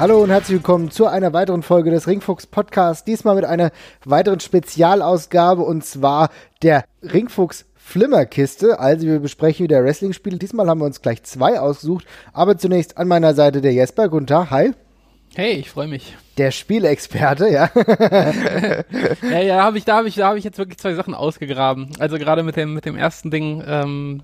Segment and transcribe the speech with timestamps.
[0.00, 3.04] Hallo und herzlich willkommen zu einer weiteren Folge des Ringfuchs Podcasts.
[3.04, 3.70] Diesmal mit einer
[4.06, 6.30] weiteren Spezialausgabe und zwar
[6.62, 8.80] der Ringfuchs Flimmerkiste.
[8.80, 10.38] Also wir besprechen wieder Wrestling-Spiele.
[10.38, 12.06] Diesmal haben wir uns gleich zwei ausgesucht.
[12.32, 14.08] Aber zunächst an meiner Seite der Jesper.
[14.08, 14.50] Guten Tag.
[14.50, 14.72] Hi.
[15.34, 16.16] Hey, ich freue mich.
[16.38, 17.70] Der Spielexperte, ja.
[19.30, 21.90] ja, ja, hab ich, da habe ich, da habe ich jetzt wirklich zwei Sachen ausgegraben.
[21.98, 24.22] Also gerade mit dem, mit dem ersten Ding, ähm,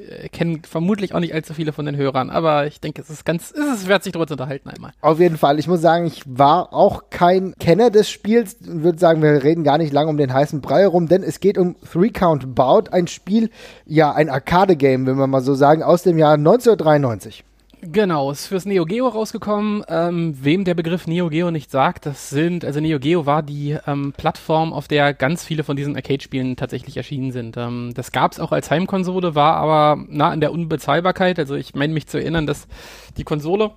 [0.00, 3.24] äh, kennen vermutlich auch nicht allzu viele von den Hörern, aber ich denke, es ist
[3.24, 4.92] ganz, es ist wert, sich darüber zu unterhalten einmal.
[5.00, 5.58] Auf jeden Fall.
[5.58, 9.64] Ich muss sagen, ich war auch kein Kenner des Spiels und würde sagen, wir reden
[9.64, 12.90] gar nicht lange um den heißen Brei herum, denn es geht um Three Count Bout,
[12.92, 13.50] ein Spiel,
[13.86, 17.44] ja, ein Arcade-Game, wenn wir mal so sagen, aus dem Jahr 1993.
[17.82, 19.82] Genau, ist fürs Neo Geo rausgekommen.
[19.88, 23.78] Ähm, wem der Begriff Neo Geo nicht sagt, das sind, also Neo Geo war die
[23.86, 27.56] ähm, Plattform, auf der ganz viele von diesen Arcade-Spielen tatsächlich erschienen sind.
[27.56, 31.38] Ähm, das gab es auch als Heimkonsole, war aber nah an der Unbezahlbarkeit.
[31.38, 32.68] Also ich meine mich zu erinnern, dass
[33.16, 33.70] die Konsole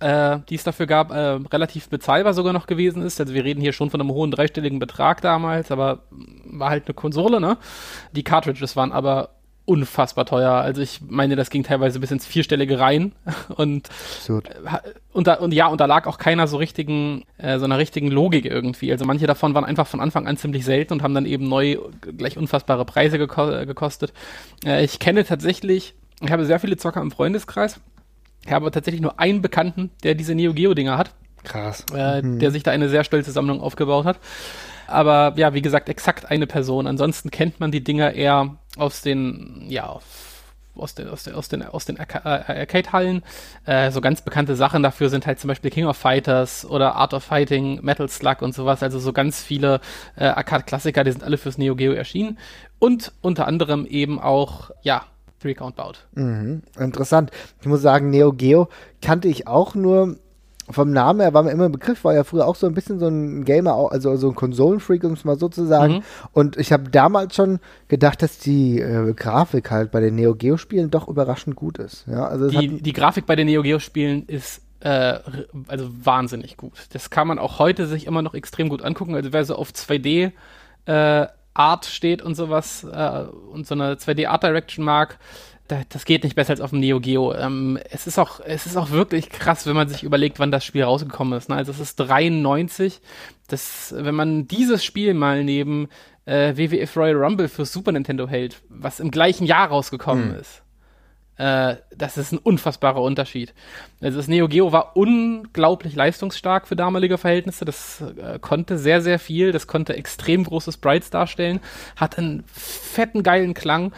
[0.00, 3.20] äh, die es dafür gab, äh, relativ bezahlbar sogar noch gewesen ist.
[3.20, 6.00] Also wir reden hier schon von einem hohen dreistelligen Betrag damals, aber
[6.46, 7.58] war halt eine Konsole, ne?
[8.12, 9.30] Die Cartridges waren aber
[9.66, 10.52] unfassbar teuer.
[10.52, 13.12] Also ich meine, das ging teilweise bis ins vierstellige rein
[13.56, 14.50] und Absurd.
[14.50, 14.78] Äh,
[15.12, 18.08] und, da, und ja, und da lag auch keiner so richtigen, äh, so einer richtigen
[18.10, 18.92] Logik irgendwie.
[18.92, 21.78] Also manche davon waren einfach von Anfang an ziemlich selten und haben dann eben neu
[22.00, 24.12] gleich unfassbare Preise geko äh, gekostet.
[24.64, 27.80] Äh, ich kenne tatsächlich, ich habe sehr viele Zocker im Freundeskreis.
[28.46, 31.14] Ich habe tatsächlich nur einen Bekannten, der diese Neo Geo Dinger hat.
[31.44, 31.84] Krass.
[31.94, 32.38] Äh, mhm.
[32.38, 34.18] Der sich da eine sehr stolze Sammlung aufgebaut hat.
[34.86, 36.86] Aber ja, wie gesagt, exakt eine Person.
[36.86, 39.98] Ansonsten kennt man die Dinger eher aus den, ja,
[40.76, 43.22] aus den, aus den, aus den, aus den äh, Arcade-Hallen.
[43.64, 47.14] Äh, so ganz bekannte Sachen dafür sind halt zum Beispiel King of Fighters oder Art
[47.14, 48.82] of Fighting, Metal Slug und sowas.
[48.82, 49.80] Also so ganz viele
[50.16, 52.38] äh, Arcade-Klassiker, die sind alle fürs Neo Geo erschienen.
[52.78, 55.04] Und unter anderem eben auch, ja,
[55.40, 55.92] Three Count Bout.
[56.14, 57.30] Mhm, interessant.
[57.60, 58.68] Ich muss sagen, Neo Geo
[59.02, 60.16] kannte ich auch nur
[60.70, 62.98] vom Namen her war mir immer ein Begriff, war ja früher auch so ein bisschen
[62.98, 65.94] so ein Gamer, also so ein Konsolenfreak, um es mal so zu sagen.
[65.94, 66.02] Mhm.
[66.32, 70.56] Und ich habe damals schon gedacht, dass die äh, Grafik halt bei den Neo Geo
[70.56, 72.06] Spielen doch überraschend gut ist.
[72.06, 75.18] Ja, also die, die Grafik bei den Neo Geo Spielen ist äh,
[75.68, 76.72] also wahnsinnig gut.
[76.92, 79.14] Das kann man auch heute sich immer noch extrem gut angucken.
[79.14, 80.32] Also wer so auf 2D
[80.86, 85.18] äh, Art steht und sowas äh, und so eine 2D Art Direction mag,
[85.66, 87.34] das geht nicht besser als auf dem Neo Geo.
[87.34, 90.64] Ähm, es ist auch, es ist auch wirklich krass, wenn man sich überlegt, wann das
[90.64, 91.48] Spiel rausgekommen ist.
[91.48, 91.56] Ne?
[91.56, 93.00] Also es ist 93.
[93.48, 95.88] Das, wenn man dieses Spiel mal neben
[96.26, 100.38] äh, WWF Royal Rumble für Super Nintendo hält, was im gleichen Jahr rausgekommen mhm.
[100.38, 100.64] ist,
[101.36, 103.54] äh, das ist ein unfassbarer Unterschied.
[104.00, 107.64] Also das Neo Geo war unglaublich leistungsstark für damalige Verhältnisse.
[107.64, 109.50] Das äh, konnte sehr, sehr viel.
[109.50, 111.60] Das konnte extrem große Sprites darstellen,
[111.96, 113.92] hat einen fetten, geilen Klang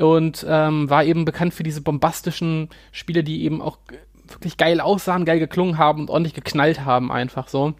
[0.00, 3.78] und ähm, war eben bekannt für diese bombastischen Spiele, die eben auch
[4.28, 7.74] wirklich geil aussahen, geil geklungen haben und ordentlich geknallt haben, einfach so.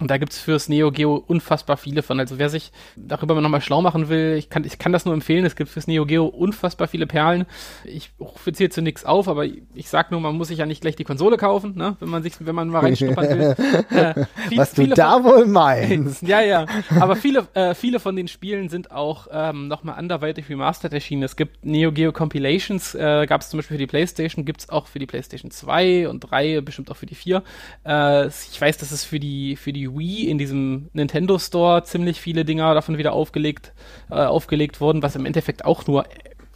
[0.00, 2.18] Und da gibt's fürs Neo Geo unfassbar viele von.
[2.18, 5.44] Also wer sich darüber nochmal schlau machen will, ich kann, ich kann das nur empfehlen.
[5.44, 7.46] Es gibt fürs Neo Geo unfassbar viele Perlen.
[7.84, 10.80] Ich rufe jetzt zu nichts auf, aber ich sag nur, man muss sich ja nicht
[10.80, 11.96] gleich die Konsole kaufen, ne?
[12.00, 13.56] wenn man sich, wenn man mal reinschnuppern will.
[13.90, 16.22] äh, viel, Was du da von, wohl meinst.
[16.26, 16.66] ja, ja.
[16.98, 21.22] Aber viele, äh, viele von den Spielen sind auch ähm, nochmal anderweitig remastered erschienen.
[21.22, 24.86] Es gibt Neo Geo Compilations, äh, gab es zum Beispiel für die Playstation, gibt's auch
[24.86, 27.42] für die Playstation 2 und 3, bestimmt auch für die 4.
[27.86, 32.20] Äh, ich weiß, dass es für die, für die Wii in diesem Nintendo Store ziemlich
[32.20, 33.72] viele Dinger davon wieder aufgelegt,
[34.10, 36.04] äh, aufgelegt wurden, was im Endeffekt auch nur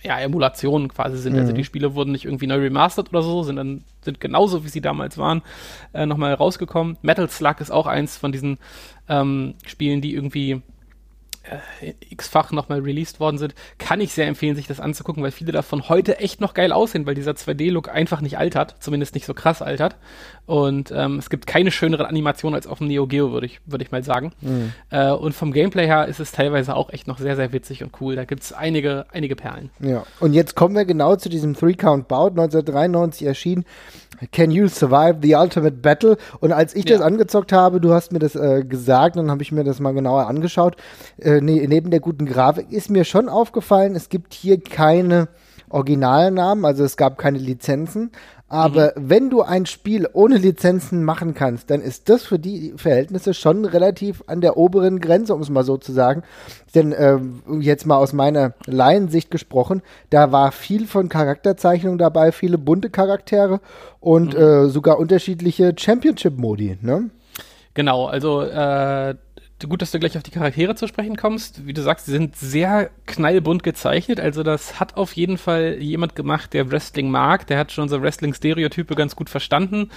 [0.03, 1.33] ja, Emulationen quasi sind.
[1.33, 1.47] Also mhm.
[1.47, 4.69] Also die Spiele wurden nicht irgendwie neu remastert oder so, sind dann sind genauso wie
[4.69, 5.43] sie damals waren
[5.93, 6.97] äh, nochmal rausgekommen.
[7.03, 8.59] Metal Slug ist auch eins von diesen
[9.09, 10.63] ähm, Spielen, die irgendwie
[11.81, 15.53] äh, x-fach nochmal released worden sind, kann ich sehr empfehlen, sich das anzugucken, weil viele
[15.53, 19.35] davon heute echt noch geil aussehen, weil dieser 2D-Look einfach nicht altert, zumindest nicht so
[19.35, 19.97] krass altert.
[20.47, 23.83] Und ähm, es gibt keine schönere Animation als auf dem Neo Geo, würde ich, würd
[23.83, 24.33] ich mal sagen.
[24.41, 24.73] Mhm.
[24.91, 28.01] Äh, und vom Gameplay her ist es teilweise auch echt noch sehr, sehr witzig und
[28.01, 28.15] cool.
[28.15, 29.71] Da gibt es einige, einige Perlen.
[29.81, 33.65] Ja, und jetzt kommen wir genau zu diesem Three-Count-Bout, 1993 erschienen.
[34.33, 36.17] Can You Survive the Ultimate Battle?
[36.41, 36.97] Und als ich ja.
[36.97, 39.93] das angezockt habe, du hast mir das äh, gesagt, dann habe ich mir das mal
[39.93, 40.77] genauer angeschaut.
[41.19, 45.29] Äh, ne, neben der guten Grafik ist mir schon aufgefallen, es gibt hier keine
[45.69, 48.11] Originalnamen, also es gab keine Lizenzen,
[48.49, 49.11] aber mhm.
[49.11, 53.65] wenn du ein Spiel ohne Lizenzen machen kannst, dann ist das für die Verhältnisse schon
[53.65, 56.23] relativ an der oberen Grenze, um es mal so zu sagen.
[56.75, 57.19] Denn äh,
[57.59, 63.61] jetzt mal aus meiner Laiensicht gesprochen, da war viel von Charakterzeichnung dabei, viele bunte Charaktere
[63.99, 64.41] und mhm.
[64.41, 66.79] äh, sogar unterschiedliche Championship-Modi.
[66.83, 67.11] Ne?
[67.75, 69.17] Genau, also äh,
[69.69, 71.67] gut, dass du gleich auf die Charaktere zu sprechen kommst.
[71.67, 74.21] Wie du sagst, sie sind sehr knallbunt gezeichnet.
[74.21, 77.47] Also das hat auf jeden Fall jemand gemacht, der Wrestling mag.
[77.47, 79.91] Der hat schon so Wrestling-Stereotype ganz gut verstanden.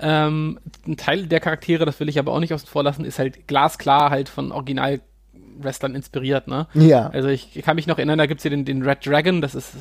[0.00, 3.18] Ähm, ein Teil der Charaktere, das will ich aber auch nicht außen vor lassen, ist
[3.20, 5.00] halt glasklar halt von Original
[5.58, 6.66] Wrestlern inspiriert, ne?
[6.74, 7.08] Ja.
[7.08, 9.76] Also ich kann mich noch erinnern, da gibt's hier den, den Red Dragon, das ist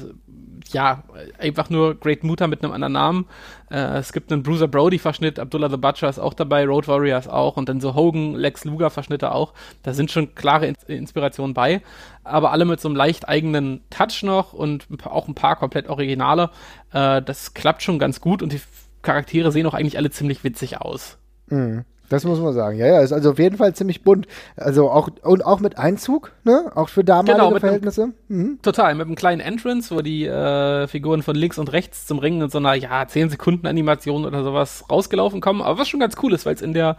[0.69, 1.03] ja
[1.37, 3.25] einfach nur Great Muta mit einem anderen Namen.
[3.69, 7.57] Äh, es gibt einen Bruiser Brody-Verschnitt, Abdullah the Butcher ist auch dabei, Road Warriors auch
[7.57, 9.53] und dann so Hogan, Lex Luger-Verschnitte auch.
[9.83, 11.81] Da sind schon klare In Inspirationen bei,
[12.23, 16.49] aber alle mit so einem leicht eigenen Touch noch und auch ein paar komplett Originale.
[16.91, 18.61] Äh, das klappt schon ganz gut und die
[19.01, 21.17] Charaktere sehen auch eigentlich alle ziemlich witzig aus.
[21.47, 21.85] Mhm.
[22.09, 22.77] Das muss man sagen.
[22.77, 24.27] Ja, ja, ist also auf jeden Fall ziemlich bunt.
[24.55, 26.71] Also auch und auch mit Einzug, ne?
[26.75, 28.13] Auch für damalige genau, Verhältnisse.
[28.27, 28.59] Mhm.
[28.61, 32.41] Total, mit einem kleinen Entrance, wo die äh, Figuren von links und rechts zum Ringen
[32.41, 35.61] in so einer ja 10 Sekunden Animation oder sowas rausgelaufen kommen.
[35.61, 36.97] Aber was schon ganz cool ist, weil es in der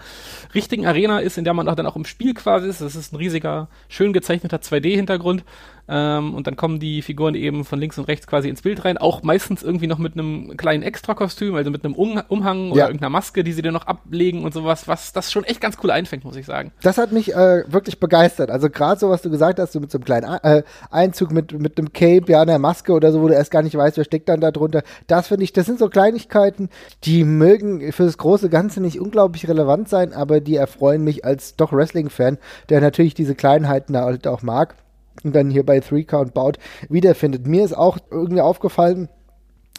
[0.55, 2.81] richtigen Arena ist, in der man auch dann auch im Spiel quasi ist.
[2.81, 5.45] Das ist ein riesiger, schön gezeichneter 2D-Hintergrund
[5.87, 8.97] ähm, und dann kommen die Figuren eben von links und rechts quasi ins Bild rein.
[8.97, 12.87] Auch meistens irgendwie noch mit einem kleinen Extrakostüm, also mit einem um Umhang oder ja.
[12.87, 15.91] irgendeiner Maske, die sie dann noch ablegen und sowas, was das schon echt ganz cool
[15.91, 16.71] einfängt, muss ich sagen.
[16.83, 18.49] Das hat mich äh, wirklich begeistert.
[18.49, 21.59] Also gerade so, was du gesagt hast, so mit so einem kleinen äh, Einzug mit,
[21.59, 24.05] mit einem Cape, ja, einer Maske oder so, wo du erst gar nicht weißt, wer
[24.05, 24.83] steckt dann da drunter.
[25.09, 26.69] Das finde ich, das sind so Kleinigkeiten,
[27.03, 31.57] die mögen für das große Ganze nicht unglaublich relevant sein, aber die erfreuen mich als
[31.57, 32.39] doch Wrestling-Fan,
[32.69, 34.77] der natürlich diese Kleinheiten halt auch mag
[35.25, 36.53] und dann hier bei Three Count Bout
[36.89, 37.49] wiederfindet.
[37.49, 39.09] Mir ist auch irgendwie aufgefallen,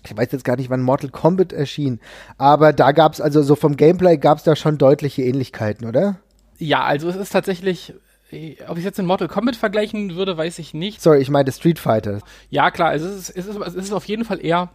[0.05, 1.99] ich weiß jetzt gar nicht, wann Mortal Kombat erschien,
[2.37, 6.17] aber da gab es, also so vom Gameplay gab es da schon deutliche Ähnlichkeiten, oder?
[6.57, 7.93] Ja, also es ist tatsächlich,
[8.67, 11.01] ob ich es jetzt in Mortal Kombat vergleichen würde, weiß ich nicht.
[11.01, 12.19] Sorry, ich meine Street Fighter.
[12.49, 14.69] Ja, klar, also es ist, es ist, es ist auf jeden Fall eher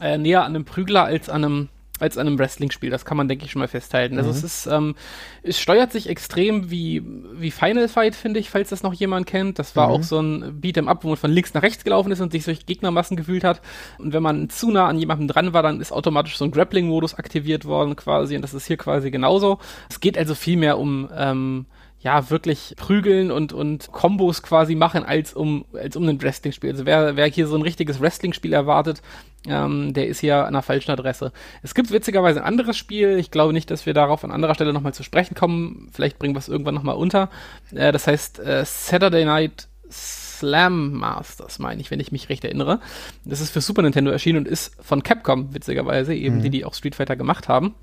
[0.00, 1.68] äh, näher an einem Prügler als an einem
[2.00, 2.90] als an einem Wrestling-Spiel.
[2.90, 4.16] Das kann man, denke ich, schon mal festhalten.
[4.16, 4.30] Also mhm.
[4.30, 4.94] Also es ist, ähm,
[5.42, 7.02] es steuert sich extrem wie,
[7.34, 9.58] wie Final Fight, finde ich, falls das noch jemand kennt.
[9.58, 9.94] Das war mhm.
[9.94, 12.44] auch so ein Beat'em Up, wo man von links nach rechts gelaufen ist und sich
[12.44, 13.60] durch Gegnermassen gefühlt hat.
[13.98, 17.14] Und wenn man zu nah an jemandem dran war, dann ist automatisch so ein Grappling-Modus
[17.14, 18.36] aktiviert worden quasi.
[18.36, 19.58] Und das ist hier quasi genauso.
[19.88, 21.66] Es geht also viel mehr um, ähm,
[22.00, 26.70] ja, wirklich prügeln und, und Kombos quasi machen, als um, als um ein Wrestling-Spiel.
[26.70, 29.02] Also wer, wer hier so ein richtiges Wrestling-Spiel erwartet,
[29.46, 31.32] ähm, der ist hier an der falschen Adresse.
[31.62, 33.18] Es gibt witzigerweise ein anderes Spiel.
[33.18, 35.88] Ich glaube nicht, dass wir darauf an anderer Stelle nochmal zu sprechen kommen.
[35.92, 37.28] Vielleicht bringen wir es irgendwann nochmal unter.
[37.74, 42.80] Äh, das heißt äh, Saturday Night Slam Masters, meine ich, wenn ich mich recht erinnere.
[43.26, 46.42] Das ist für Super Nintendo erschienen und ist von Capcom, witzigerweise, eben mhm.
[46.42, 47.74] die, die auch Street Fighter gemacht haben.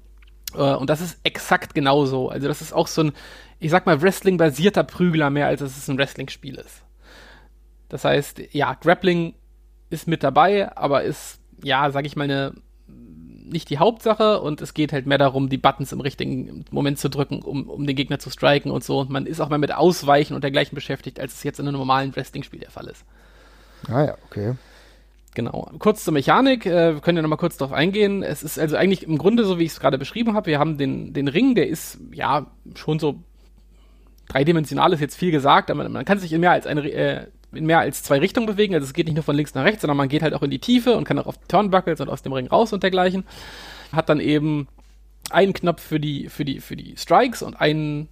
[0.55, 2.29] Äh, und das ist exakt genauso.
[2.29, 3.11] Also das ist auch so ein
[3.59, 6.83] ich sag mal, Wrestling-basierter Prügler mehr, als dass es ein Wrestling-Spiel ist.
[7.89, 9.33] Das heißt, ja, Grappling
[9.89, 12.53] ist mit dabei, aber ist, ja, sag ich mal, eine,
[12.87, 17.09] nicht die Hauptsache und es geht halt mehr darum, die Buttons im richtigen Moment zu
[17.09, 18.99] drücken, um, um den Gegner zu striken und so.
[18.99, 21.77] Und man ist auch mehr mit Ausweichen und dergleichen beschäftigt, als es jetzt in einem
[21.77, 23.05] normalen Wrestling-Spiel der Fall ist.
[23.87, 24.55] Ah ja, okay.
[25.33, 25.69] Genau.
[25.77, 28.23] Kurz zur Mechanik, äh, wir können ja nochmal kurz darauf eingehen.
[28.23, 30.47] Es ist also eigentlich im Grunde so, wie ich es gerade beschrieben habe.
[30.47, 33.21] Wir haben den, den Ring, der ist ja schon so
[34.27, 37.65] dreidimensional ist jetzt viel gesagt, aber man kann sich in mehr als eine äh, in
[37.65, 38.73] mehr als zwei Richtungen bewegen.
[38.73, 40.51] Also es geht nicht nur von links nach rechts, sondern man geht halt auch in
[40.51, 43.23] die Tiefe und kann auch auf Turnbuckles und aus dem Ring raus und dergleichen.
[43.91, 44.67] Hat dann eben
[45.29, 48.09] einen Knopf für die, für die, für die Strikes und einen,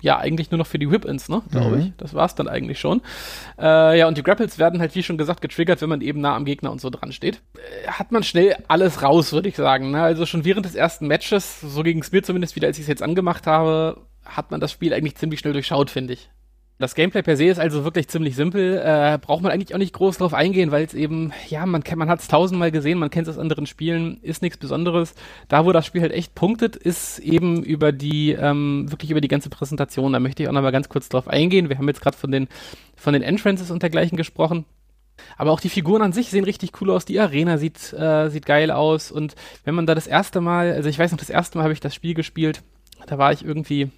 [0.00, 1.82] ja, eigentlich nur noch für die Whip-Ins, ne, glaube mhm.
[1.82, 1.92] ich.
[1.96, 3.02] Das war's dann eigentlich schon.
[3.58, 6.34] Äh, ja, und die Grapples werden halt, wie schon gesagt, getriggert, wenn man eben nah
[6.34, 7.40] am Gegner und so dran steht.
[7.56, 9.92] Äh, hat man schnell alles raus, würde ich sagen.
[9.92, 10.02] Ne?
[10.02, 12.88] Also schon während des ersten Matches, so ging es mir zumindest wieder, als ich es
[12.88, 16.30] jetzt angemacht habe, hat man das Spiel eigentlich ziemlich schnell durchschaut, finde ich.
[16.82, 18.76] Das Gameplay per se ist also wirklich ziemlich simpel.
[18.84, 22.08] Äh, braucht man eigentlich auch nicht groß drauf eingehen, weil es eben, ja, man, man
[22.08, 25.14] hat es tausendmal gesehen, man kennt es aus anderen Spielen, ist nichts Besonderes.
[25.46, 29.28] Da, wo das Spiel halt echt punktet, ist eben über die, ähm, wirklich über die
[29.28, 30.12] ganze Präsentation.
[30.12, 31.68] Da möchte ich auch nochmal ganz kurz drauf eingehen.
[31.68, 32.48] Wir haben jetzt gerade von den,
[32.96, 34.64] von den Entrances und dergleichen gesprochen.
[35.36, 37.04] Aber auch die Figuren an sich sehen richtig cool aus.
[37.04, 39.12] Die Arena sieht, äh, sieht geil aus.
[39.12, 41.74] Und wenn man da das erste Mal, also ich weiß noch, das erste Mal habe
[41.74, 42.62] ich das Spiel gespielt,
[43.06, 43.90] da war ich irgendwie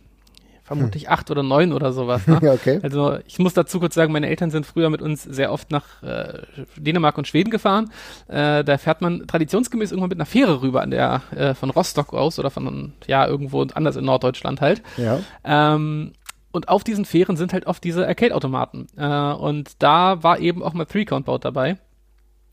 [0.64, 1.12] vermutlich hm.
[1.12, 2.26] acht oder neun oder sowas.
[2.26, 2.36] Ne?
[2.52, 2.80] okay.
[2.82, 6.02] Also ich muss dazu kurz sagen, meine Eltern sind früher mit uns sehr oft nach
[6.02, 6.40] äh,
[6.76, 7.90] Dänemark und Schweden gefahren.
[8.28, 12.14] Äh, da fährt man traditionsgemäß irgendwann mit einer Fähre rüber an der äh, von Rostock
[12.14, 14.82] aus oder von ja irgendwo anders in Norddeutschland halt.
[14.96, 15.20] Ja.
[15.44, 16.12] Ähm,
[16.50, 18.86] und auf diesen Fähren sind halt oft diese Arcade-Automaten.
[18.96, 21.76] Äh, und da war eben auch mal Three Count Bout dabei.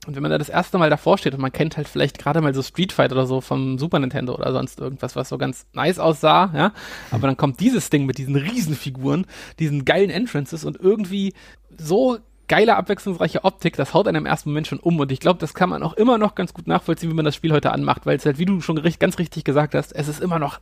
[0.07, 2.41] Und wenn man da das erste Mal davor steht und man kennt halt vielleicht gerade
[2.41, 5.67] mal so Street Fight oder so vom Super Nintendo oder sonst irgendwas, was so ganz
[5.73, 6.73] nice aussah, ja,
[7.11, 9.27] aber dann kommt dieses Ding mit diesen Riesenfiguren,
[9.59, 11.33] diesen geilen Entrances und irgendwie
[11.77, 12.17] so
[12.47, 15.53] geile, abwechslungsreiche Optik, das haut einem im ersten Moment schon um und ich glaube, das
[15.53, 18.17] kann man auch immer noch ganz gut nachvollziehen, wie man das Spiel heute anmacht, weil
[18.17, 20.59] es halt, wie du schon ganz richtig gesagt hast, es ist immer noch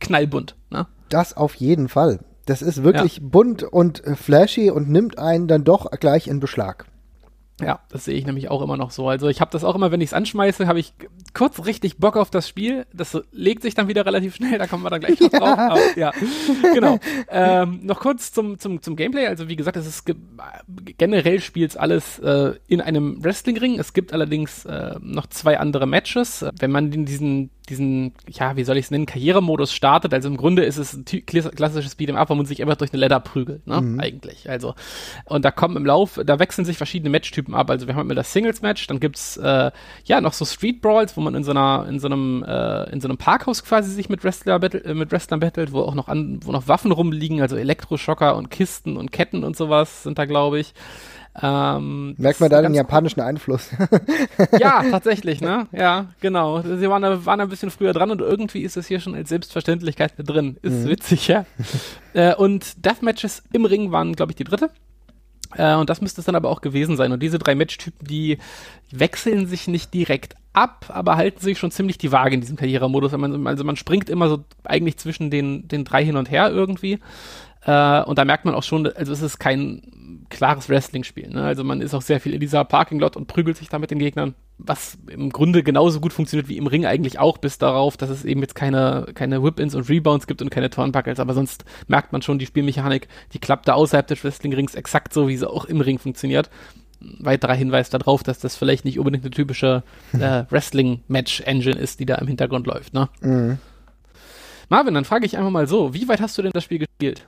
[0.00, 0.86] knallbunt, ne?
[1.08, 2.20] Das auf jeden Fall.
[2.44, 3.22] Das ist wirklich ja.
[3.24, 6.86] bunt und äh, flashy und nimmt einen dann doch gleich in Beschlag.
[7.60, 9.08] Ja, das sehe ich nämlich auch immer noch so.
[9.08, 10.92] Also ich habe das auch immer, wenn ich es anschmeiße, habe ich
[11.32, 12.86] kurz richtig Bock auf das Spiel.
[12.92, 15.38] Das legt sich dann wieder relativ schnell, da kommen wir dann gleich noch ja.
[15.38, 15.58] drauf.
[15.58, 16.12] Aber, ja,
[16.74, 16.98] genau.
[17.30, 19.26] Ähm, noch kurz zum, zum, zum Gameplay.
[19.26, 20.04] Also wie gesagt, es ist
[20.98, 23.78] generell spielt alles äh, in einem Wrestlingring.
[23.78, 26.44] Es gibt allerdings äh, noch zwei andere Matches.
[26.58, 30.14] Wenn man in diesen diesen, ja, wie soll ich es nennen, Karrieremodus startet.
[30.14, 33.00] Also im Grunde ist es ein klassisches Beat'em Up, wo man sich einfach durch eine
[33.00, 33.80] Ladder prügelt, ne?
[33.80, 34.00] Mhm.
[34.00, 34.48] Eigentlich.
[34.48, 34.74] Also,
[35.24, 37.70] und da kommen im Lauf, da wechseln sich verschiedene Matchtypen ab.
[37.70, 39.70] Also wir haben immer das Singles-Match, dann gibt's äh,
[40.04, 43.00] ja noch so Street Brawls, wo man in so einer, in so einem, äh, in
[43.00, 46.08] so einem Parkhaus quasi sich mit Wrestler battle, äh, mit Wrestlern battelt, wo auch noch
[46.08, 50.24] an, wo noch Waffen rumliegen, also Elektroschocker und Kisten und Ketten und sowas sind da,
[50.24, 50.74] glaube ich.
[51.42, 53.70] Ähm, Merkt man da den japanischen Einfluss?
[54.58, 55.66] ja, tatsächlich, ne?
[55.72, 56.62] Ja, genau.
[56.62, 59.28] Sie waren da, waren ein bisschen früher dran und irgendwie ist es hier schon als
[59.28, 60.56] Selbstverständlichkeit mit drin.
[60.62, 60.88] Ist mhm.
[60.88, 61.44] witzig, ja.
[62.14, 64.70] äh, und Deathmatches im Ring waren, glaube ich, die dritte.
[65.54, 67.12] Äh, und das müsste es dann aber auch gewesen sein.
[67.12, 68.38] Und diese drei Matchtypen, die
[68.90, 73.12] wechseln sich nicht direkt ab, aber halten sich schon ziemlich die Waage in diesem Karrieremodus.
[73.12, 76.98] Also man springt immer so eigentlich zwischen den, den drei hin und her irgendwie.
[77.64, 79.82] Äh, und da merkt man auch schon, also es ist kein
[80.30, 81.30] klares Wrestling-Spiel.
[81.30, 81.42] Ne?
[81.42, 83.98] Also man ist auch sehr viel in dieser Parking-Lot und prügelt sich da mit den
[83.98, 88.08] Gegnern, was im Grunde genauso gut funktioniert wie im Ring eigentlich auch, bis darauf, dass
[88.08, 91.20] es eben jetzt keine, keine Whip-Ins und Rebounds gibt und keine Turnbuckles.
[91.20, 95.28] Aber sonst merkt man schon, die Spielmechanik, die klappt da außerhalb des Wrestling-Rings exakt so,
[95.28, 96.48] wie sie auch im Ring funktioniert.
[97.00, 99.82] Weiterer Hinweis darauf, dass das vielleicht nicht unbedingt eine typische
[100.14, 102.94] äh, Wrestling-Match-Engine ist, die da im Hintergrund läuft.
[102.94, 103.08] Ne?
[103.20, 103.58] Mhm.
[104.70, 107.26] Marvin, dann frage ich einfach mal so, wie weit hast du denn das Spiel gespielt?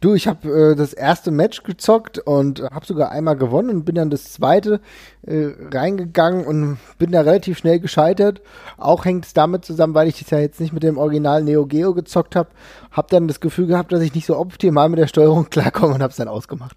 [0.00, 3.96] Du, ich habe äh, das erste Match gezockt und habe sogar einmal gewonnen und bin
[3.96, 4.80] dann das zweite
[5.22, 8.40] äh, reingegangen und bin da relativ schnell gescheitert.
[8.76, 11.66] Auch hängt es damit zusammen, weil ich das ja jetzt nicht mit dem Original Neo
[11.66, 12.50] Geo gezockt habe.
[12.92, 16.02] Habe dann das Gefühl gehabt, dass ich nicht so optimal mit der Steuerung klarkomme und
[16.02, 16.76] habe es dann ausgemacht.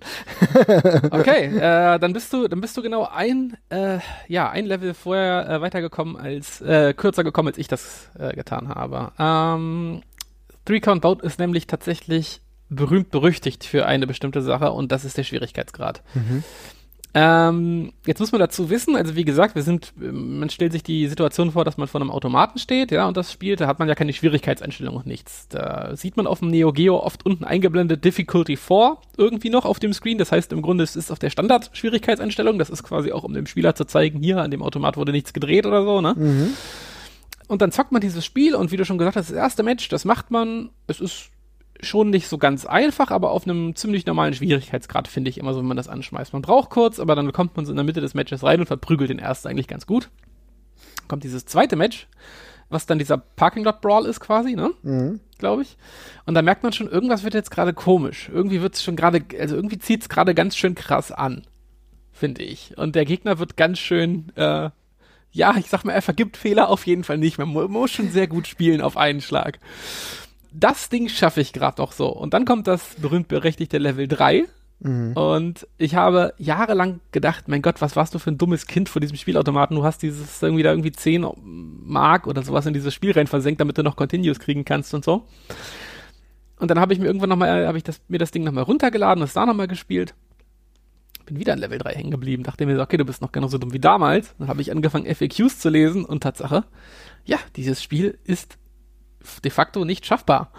[1.12, 4.00] okay, äh, dann bist du, dann bist du genau ein, äh,
[4.30, 8.68] ja, ein Level vorher äh, weitergekommen als äh, kürzer gekommen, als ich das äh, getan
[8.70, 9.12] habe.
[9.20, 10.02] Ähm,
[10.66, 15.18] Three Count Bout ist nämlich tatsächlich berühmt berüchtigt für eine bestimmte Sache und das ist
[15.18, 16.02] der Schwierigkeitsgrad.
[16.14, 16.44] Mhm.
[17.14, 21.10] Ähm, jetzt muss man dazu wissen, also wie gesagt, wir sind, man stellt sich die
[21.10, 23.90] Situation vor, dass man vor einem Automaten steht, ja, und das spielt, da hat man
[23.90, 25.50] ja keine Schwierigkeitseinstellung und nichts.
[25.50, 29.80] Da sieht man auf dem Neo Geo oft unten eingeblendet Difficulty 4 irgendwie noch auf
[29.80, 30.20] dem Screen.
[30.20, 32.58] Das heißt, im Grunde es ist auf der Standard-Schwierigkeitseinstellung.
[32.58, 35.34] Das ist quasi auch, um dem Spieler zu zeigen, hier an dem Automat wurde nichts
[35.34, 36.16] gedreht oder so, ne?
[36.18, 36.54] Mhm.
[37.50, 39.90] Und dann zockt man dieses Spiel und wie du schon gesagt hast, das erste Match,
[39.90, 41.32] das macht man, es ist
[41.82, 45.60] schon nicht so ganz einfach, aber auf einem ziemlich normalen Schwierigkeitsgrad, finde ich immer so,
[45.60, 46.34] wenn man das anschmeißt.
[46.34, 48.68] Man braucht kurz, aber dann kommt man so in der Mitte des Matches rein und
[48.68, 50.10] verprügelt den ersten eigentlich ganz gut.
[51.08, 52.08] Kommt dieses zweite Match,
[52.70, 54.72] was dann dieser Parking Lot Brawl ist quasi, ne?
[54.84, 55.20] Mhm.
[55.38, 55.78] Glaube ich.
[56.26, 58.30] Und da merkt man schon, irgendwas wird jetzt gerade komisch.
[58.32, 61.44] Irgendwie wird es schon gerade, also irgendwie zieht es gerade ganz schön krass an,
[62.12, 62.78] finde ich.
[62.78, 64.70] Und der Gegner wird ganz schön, äh,
[65.32, 67.38] ja, ich sag mal, er vergibt Fehler auf jeden Fall nicht.
[67.38, 69.60] Man muss schon sehr gut spielen auf einen Schlag
[70.52, 72.10] das Ding schaffe ich gerade noch so.
[72.10, 74.46] Und dann kommt das berühmt-berechtigte Level 3.
[74.80, 75.14] Mhm.
[75.14, 79.00] Und ich habe jahrelang gedacht, mein Gott, was warst du für ein dummes Kind vor
[79.00, 79.76] diesem Spielautomaten?
[79.76, 83.62] Du hast dieses irgendwie da irgendwie 10 Mark oder sowas in dieses Spiel rein versenkt,
[83.62, 85.26] damit du noch Continues kriegen kannst und so.
[86.60, 89.22] Und dann habe ich mir irgendwann nochmal, habe ich das, mir das Ding nochmal runtergeladen,
[89.22, 90.16] das da nochmal gespielt.
[91.26, 93.58] Bin wieder an Level 3 hängen geblieben, dachte mir so, okay, du bist noch genauso
[93.58, 94.36] dumm wie damals.
[94.38, 96.66] Dann habe ich angefangen, FAQs zu lesen und Tatsache,
[97.24, 98.58] ja, dieses Spiel ist
[99.44, 100.52] de facto nicht schaffbar.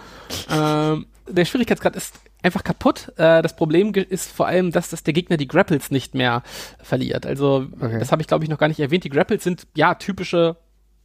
[0.50, 3.12] ähm, der Schwierigkeitsgrad ist einfach kaputt.
[3.16, 6.42] Äh, das Problem ist vor allem, dass, dass der Gegner die Grapples nicht mehr
[6.82, 7.26] verliert.
[7.26, 7.98] Also, okay.
[7.98, 9.04] das habe ich glaube ich noch gar nicht erwähnt.
[9.04, 10.56] Die Grapples sind ja typische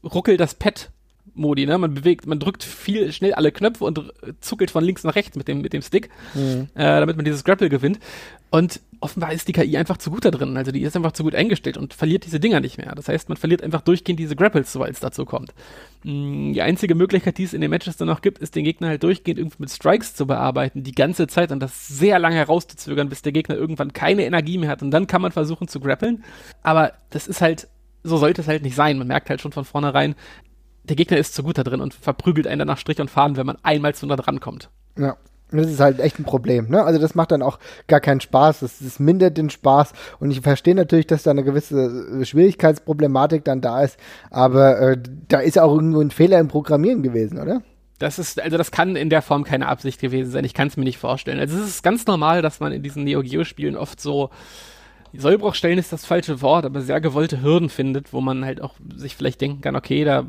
[0.03, 0.91] Ruckel das Pad
[1.37, 1.77] Modi, ne?
[1.77, 5.47] Man bewegt, man drückt viel schnell alle Knöpfe und zuckelt von links nach rechts mit
[5.47, 6.67] dem, mit dem Stick, mhm.
[6.73, 7.99] äh, damit man dieses Grapple gewinnt.
[8.49, 10.55] Und offenbar ist die KI einfach zu gut da drin.
[10.57, 12.93] Also die ist einfach zu gut eingestellt und verliert diese Dinger nicht mehr.
[12.95, 15.53] Das heißt, man verliert einfach durchgehend diese Grapples, sobald es dazu kommt.
[16.03, 18.87] Mm, die einzige Möglichkeit, die es in den Matches dann noch gibt, ist den Gegner
[18.87, 23.09] halt durchgehend irgendwie mit Strikes zu bearbeiten, die ganze Zeit und das sehr lange herauszuzögern,
[23.09, 24.81] bis der Gegner irgendwann keine Energie mehr hat.
[24.81, 26.23] Und dann kann man versuchen zu grappeln.
[26.63, 27.67] Aber das ist halt
[28.03, 28.97] so sollte es halt nicht sein.
[28.97, 30.15] Man merkt halt schon von vornherein,
[30.87, 33.37] der Gegner ist zu gut da drin und verprügelt einen dann nach Strich und Faden,
[33.37, 34.69] wenn man einmal zu nah dran kommt.
[34.97, 35.15] Ja.
[35.49, 36.83] Das ist halt echt ein Problem, ne?
[36.83, 40.41] Also das macht dann auch gar keinen Spaß, das, das mindert den Spaß und ich
[40.41, 43.97] verstehe natürlich, dass da eine gewisse Schwierigkeitsproblematik dann da ist,
[44.29, 44.97] aber äh,
[45.29, 47.61] da ist auch irgendwo ein Fehler im Programmieren gewesen, oder?
[47.97, 50.75] Das ist, also das kann in der Form keine Absicht gewesen sein, ich kann es
[50.75, 51.39] mir nicht vorstellen.
[51.39, 54.29] Also es ist ganz normal, dass man in diesen Neo Geo Spielen oft so
[55.17, 59.15] Sollbruchstellen ist das falsche Wort, aber sehr gewollte Hürden findet, wo man halt auch sich
[59.15, 60.25] vielleicht denken kann, okay, da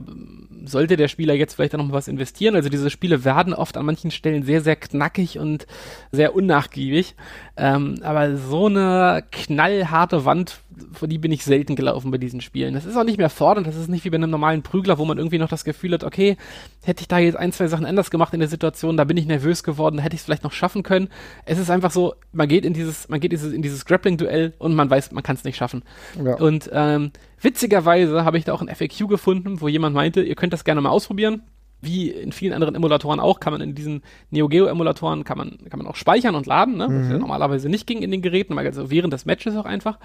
[0.65, 2.55] sollte der Spieler jetzt vielleicht noch mal was investieren.
[2.55, 5.67] Also diese Spiele werden oft an manchen Stellen sehr, sehr knackig und
[6.13, 7.15] sehr unnachgiebig.
[7.57, 10.61] Ähm, aber so eine knallharte Wand,
[10.93, 12.75] vor die bin ich selten gelaufen bei diesen Spielen.
[12.75, 15.05] Das ist auch nicht mehr fordernd, das ist nicht wie bei einem normalen Prügler, wo
[15.05, 16.37] man irgendwie noch das Gefühl hat, okay,
[16.85, 19.27] hätte ich da jetzt ein, zwei Sachen anders gemacht in der Situation, da bin ich
[19.27, 21.09] nervös geworden, hätte ich es vielleicht noch schaffen können.
[21.45, 24.89] Es ist einfach so, man geht in dieses, man geht in dieses Grappling-Duell und man
[24.91, 25.83] weiß, man kann es nicht schaffen.
[26.23, 26.37] Ja.
[26.37, 30.53] Und ähm, witzigerweise habe ich da auch ein FAQ gefunden, wo jemand meinte, ihr könnt
[30.53, 31.43] das gerne mal ausprobieren
[31.81, 35.59] wie in vielen anderen Emulatoren auch, kann man in diesen Neo Geo Emulatoren kann man,
[35.71, 36.89] kann man auch speichern und laden, ne?
[36.91, 37.21] was ja mhm.
[37.21, 39.99] normalerweise nicht ging in den Geräten, also während des Matches auch einfach.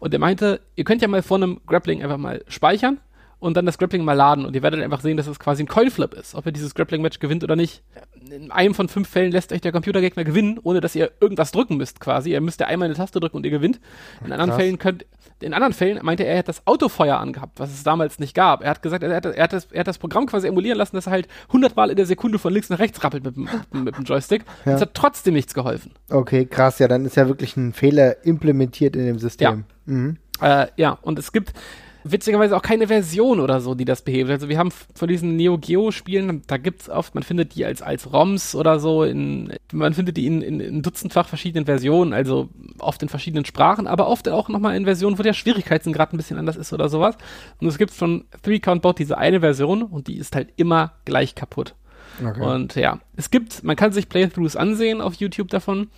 [0.00, 2.98] Und er meinte, ihr könnt ja mal vor einem Grappling einfach mal speichern
[3.40, 5.66] und dann das Grappling mal laden und ihr werdet einfach sehen, dass es quasi ein
[5.66, 7.82] Coinflip ist, ob ihr dieses Grappling-Match gewinnt oder nicht.
[8.30, 11.78] In einem von fünf Fällen lässt euch der Computergegner gewinnen, ohne dass ihr irgendwas drücken
[11.78, 12.30] müsst quasi.
[12.32, 13.80] Ihr müsst ja einmal eine Taste drücken und ihr gewinnt.
[14.24, 15.06] In anderen Fällen könnt,
[15.40, 18.62] in anderen Fällen meinte er, er hätte das Autofeuer angehabt, was es damals nicht gab.
[18.62, 20.96] Er hat gesagt, er hat, er hat, das, er hat das Programm quasi emulieren lassen,
[20.96, 23.96] dass er halt hundertmal in der Sekunde von links nach rechts rappelt mit, mit, mit
[23.96, 24.44] dem Joystick.
[24.66, 24.72] Ja.
[24.72, 25.92] Das hat trotzdem nichts geholfen.
[26.10, 26.78] Okay, krass.
[26.78, 29.64] Ja, dann ist ja wirklich ein Fehler implementiert in dem System.
[29.86, 30.18] Ja, mhm.
[30.42, 31.54] äh, ja und es gibt
[32.04, 34.30] witzigerweise auch keine Version oder so, die das behebt.
[34.30, 37.82] Also wir haben von diesen Neo Geo Spielen, da gibt's oft, man findet die als,
[37.82, 42.48] als ROMs oder so, in, man findet die in, in, in dutzendfach verschiedenen Versionen, also
[42.78, 46.38] oft in verschiedenen Sprachen, aber oft auch nochmal in Versionen, wo der Schwierigkeitsgrad ein bisschen
[46.38, 47.16] anders ist oder sowas.
[47.60, 50.92] Und es gibt von Three Count Bout diese eine Version und die ist halt immer
[51.04, 51.74] gleich kaputt.
[52.24, 52.40] Okay.
[52.40, 55.88] Und ja, es gibt, man kann sich Playthroughs ansehen auf YouTube davon.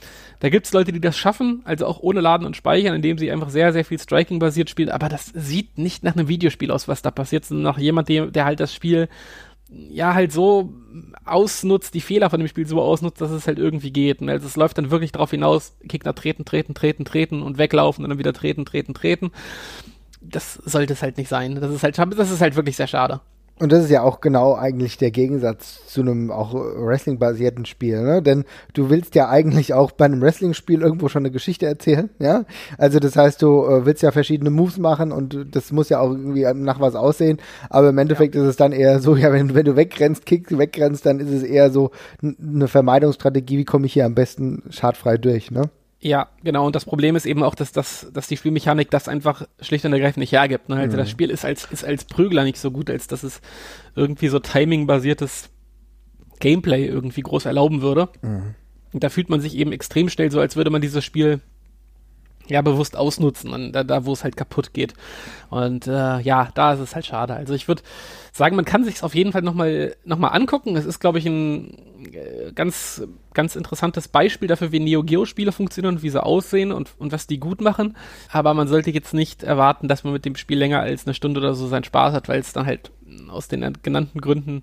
[0.41, 3.31] Da gibt es Leute, die das schaffen, also auch ohne Laden und Speichern, indem sie
[3.31, 4.91] einfach sehr, sehr viel Striking-basiert spielen.
[4.91, 8.45] Aber das sieht nicht nach einem Videospiel aus, was da passiert, sondern nach jemandem, der
[8.45, 9.09] halt das Spiel
[9.69, 10.73] ja halt so
[11.25, 14.21] ausnutzt, die Fehler von dem Spiel so ausnutzt, dass es halt irgendwie geht.
[14.21, 18.05] Und also es läuft dann wirklich darauf hinaus, Gegner treten, treten, treten, treten und weglaufen
[18.05, 19.31] und dann wieder treten, treten, treten.
[20.21, 21.57] Das sollte es halt nicht sein.
[21.57, 23.21] Das ist halt, das ist halt wirklich sehr schade.
[23.59, 28.23] Und das ist ja auch genau eigentlich der Gegensatz zu einem auch Wrestling-basierten Spiel, ne?
[28.23, 32.45] Denn du willst ja eigentlich auch bei einem Wrestling-Spiel irgendwo schon eine Geschichte erzählen, ja?
[32.79, 36.11] Also das heißt, du äh, willst ja verschiedene Moves machen und das muss ja auch
[36.11, 37.39] irgendwie nach was aussehen,
[37.71, 38.43] aber im Endeffekt ja.
[38.43, 41.43] ist es dann eher so, ja, wenn, wenn du wegrennst, kickst, wegrennst, dann ist es
[41.43, 41.91] eher so
[42.23, 45.71] eine Vermeidungsstrategie, wie komme ich hier am besten schadfrei durch, ne?
[46.05, 46.67] Ja, genau.
[46.67, 49.93] Und das Problem ist eben auch, dass, das, dass die Spielmechanik das einfach schlicht und
[49.93, 50.69] ergreifend nicht hergibt.
[50.69, 50.77] Ne?
[50.77, 50.99] Also mhm.
[50.99, 53.41] das Spiel ist als, ist als Prügler nicht so gut, als dass es
[53.95, 55.51] irgendwie so timing-basiertes
[56.41, 58.09] Gameplay irgendwie groß erlauben würde.
[58.21, 58.57] Mhm.
[58.93, 61.41] Und da fühlt man sich eben extrem schnell so, als würde man dieses Spiel
[62.53, 64.95] ja bewusst ausnutzen, da, da wo es halt kaputt geht.
[65.51, 67.35] Und äh, ja, da ist es halt schade.
[67.35, 67.83] Also ich würde
[68.33, 70.77] sagen, man kann sich auf jeden Fall nochmal noch mal angucken.
[70.77, 71.77] Es ist, glaube ich, ein
[72.13, 73.03] äh, ganz,
[73.35, 77.13] ganz interessantes Beispiel dafür, wie Neo Geo Spiele funktionieren und wie sie aussehen und, und
[77.13, 77.97] was die gut machen.
[78.31, 81.41] Aber man sollte jetzt nicht erwarten, dass man mit dem Spiel länger als eine Stunde
[81.41, 82.91] oder so seinen Spaß hat, weil es dann halt
[83.29, 84.63] aus den genannten Gründen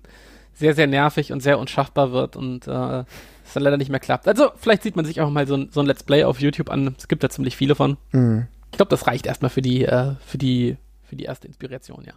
[0.54, 3.04] sehr, sehr nervig und sehr unschaffbar wird und äh,
[3.50, 4.26] es dann leider nicht mehr klappt.
[4.26, 6.70] Also vielleicht sieht man sich auch mal so ein, so ein Let's Play auf YouTube
[6.70, 6.94] an.
[6.98, 7.96] Es gibt da ziemlich viele von.
[8.12, 8.46] Mhm.
[8.70, 12.14] Ich glaube, das reicht erstmal für die, äh, für die, für die erste Inspiration, ja.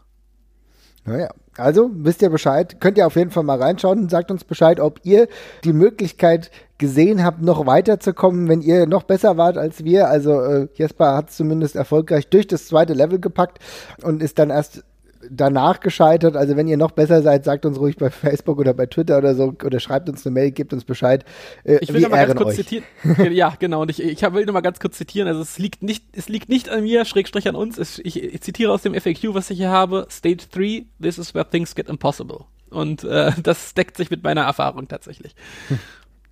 [1.05, 2.79] Naja, also wisst ihr Bescheid.
[2.79, 5.27] Könnt ihr auf jeden Fall mal reinschauen und sagt uns Bescheid, ob ihr
[5.65, 10.07] die Möglichkeit gesehen habt, noch weiterzukommen, wenn ihr noch besser wart als wir.
[10.07, 13.59] Also äh, Jesper hat es zumindest erfolgreich durch das zweite Level gepackt
[14.01, 14.83] und ist dann erst
[15.29, 16.35] danach gescheitert.
[16.35, 19.35] Also wenn ihr noch besser seid, sagt uns ruhig bei Facebook oder bei Twitter oder
[19.35, 21.25] so oder schreibt uns eine Mail, gebt uns Bescheid.
[21.63, 22.55] Äh, ich will noch mal ganz kurz euch.
[22.57, 22.85] zitieren.
[23.31, 23.81] ja, genau.
[23.81, 25.27] Und ich, ich will noch mal ganz kurz zitieren.
[25.27, 27.77] Also es liegt nicht, es liegt nicht an mir, Schrägstrich an uns.
[27.77, 30.07] Es, ich, ich, zitiere aus dem FAQ, was ich hier habe.
[30.09, 32.45] Stage 3, this is where things get impossible.
[32.69, 35.35] Und äh, das deckt sich mit meiner Erfahrung tatsächlich.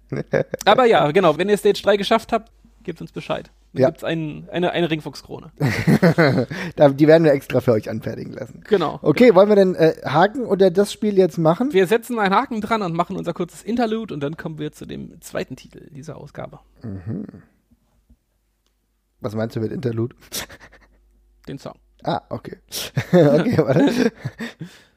[0.65, 1.38] Aber ja, genau.
[1.38, 2.51] Wenn ihr Stage 3 geschafft habt,
[2.84, 3.52] gebt uns Bescheid.
[3.74, 3.88] Dann ja.
[3.88, 5.52] gibt es ein, eine, eine Ringfuchskrone.
[5.60, 8.63] die werden wir extra für euch anfertigen lassen.
[8.67, 9.00] Genau.
[9.02, 9.36] Okay, genau.
[9.36, 11.72] wollen wir denn äh, Haken oder das Spiel jetzt machen?
[11.72, 14.86] Wir setzen einen Haken dran und machen unser kurzes Interlude und dann kommen wir zu
[14.86, 16.60] dem zweiten Titel dieser Ausgabe.
[16.84, 17.26] Mhm.
[19.22, 20.15] Was meinst du mit Interlude?
[21.48, 21.76] Den Song.
[22.04, 22.58] Ah, okay.
[23.12, 24.12] okay, warte.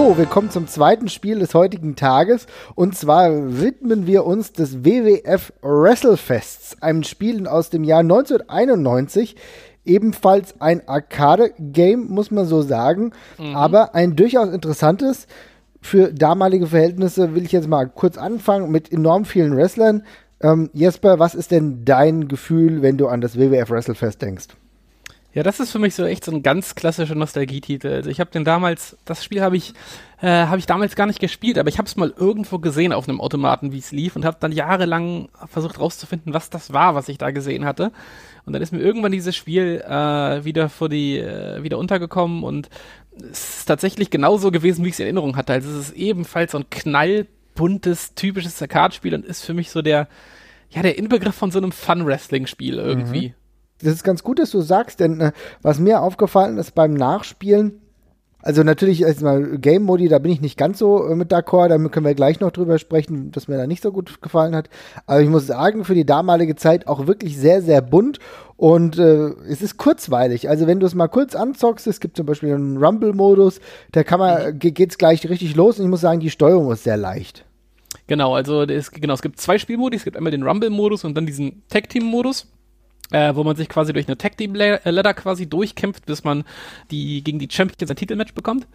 [0.00, 2.46] So, wir kommen zum zweiten Spiel des heutigen Tages.
[2.74, 9.36] Und zwar widmen wir uns des WWF Wrestlefests, einem Spiel aus dem Jahr 1991.
[9.84, 13.12] Ebenfalls ein Arcade-Game, muss man so sagen.
[13.36, 13.54] Mhm.
[13.54, 15.26] Aber ein durchaus interessantes.
[15.82, 20.04] Für damalige Verhältnisse will ich jetzt mal kurz anfangen mit enorm vielen Wrestlern
[20.42, 24.46] Ähm, Jesper, was ist denn dein Gefühl, wenn du an das WWF WrestleFest denkst?
[25.32, 27.88] Ja, das ist für mich so echt so ein ganz klassischer Nostalgietitel.
[27.88, 29.74] Also ich habe den damals, das Spiel habe ich,
[30.20, 33.08] äh, habe ich damals gar nicht gespielt, aber ich habe es mal irgendwo gesehen auf
[33.08, 37.08] einem Automaten, wie es lief und habe dann jahrelang versucht rauszufinden, was das war, was
[37.08, 37.92] ich da gesehen hatte.
[38.44, 42.68] Und dann ist mir irgendwann dieses Spiel äh, wieder vor die, äh, wieder untergekommen und
[43.30, 45.52] es ist tatsächlich genauso gewesen, wie ich es in Erinnerung hatte.
[45.52, 50.08] Also es ist ebenfalls so ein knallbuntes, typisches Arcade-Spiel und ist für mich so der,
[50.70, 53.28] ja, der Inbegriff von so einem Fun-Wrestling-Spiel irgendwie.
[53.28, 53.34] Mhm
[53.82, 57.80] das ist ganz gut, dass du sagst, denn äh, was mir aufgefallen ist beim Nachspielen,
[58.42, 61.76] also natürlich erstmal Game Modi, da bin ich nicht ganz so äh, mit d'accord, da
[61.88, 64.70] können wir gleich noch drüber sprechen, dass mir da nicht so gut gefallen hat.
[65.06, 68.18] Aber ich muss sagen, für die damalige Zeit auch wirklich sehr, sehr bunt
[68.56, 70.48] und äh, es ist kurzweilig.
[70.48, 73.60] Also wenn du es mal kurz anzockst, es gibt zum Beispiel einen Rumble-Modus,
[73.92, 74.58] da kann man, mhm.
[74.58, 77.44] geht's gleich richtig los und ich muss sagen, die Steuerung ist sehr leicht.
[78.06, 81.26] Genau, also es, genau, es gibt zwei Spielmodi, es gibt einmal den Rumble-Modus und dann
[81.26, 82.46] diesen Tag-Team-Modus
[83.10, 86.44] äh, wo man sich quasi durch eine Tag Team Ladder quasi durchkämpft, bis man
[86.90, 88.66] die gegen die Champions ein Titelmatch bekommt.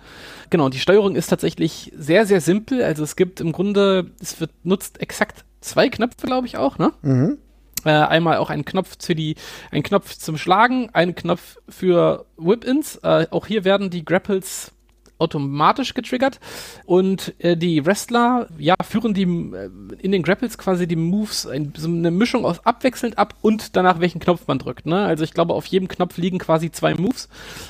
[0.49, 2.83] Genau, und die Steuerung ist tatsächlich sehr, sehr simpel.
[2.83, 6.93] Also es gibt im Grunde, es wird nutzt exakt zwei Knöpfe, glaube ich auch, ne?
[7.01, 7.37] Mhm.
[7.85, 9.35] Äh, einmal auch einen Knopf für die,
[9.69, 12.97] ein Knopf zum Schlagen, einen Knopf für Whip-Ins.
[13.03, 14.71] Äh, auch hier werden die Grapples
[15.17, 16.39] automatisch getriggert
[16.85, 21.73] und äh, die Wrestler ja führen die äh, in den Grapples quasi die Moves ein,
[21.77, 24.85] so eine Mischung aus abwechselnd ab und danach welchen Knopf man drückt.
[24.85, 25.05] Ne?
[25.05, 27.29] Also ich glaube auf jedem Knopf liegen quasi zwei Moves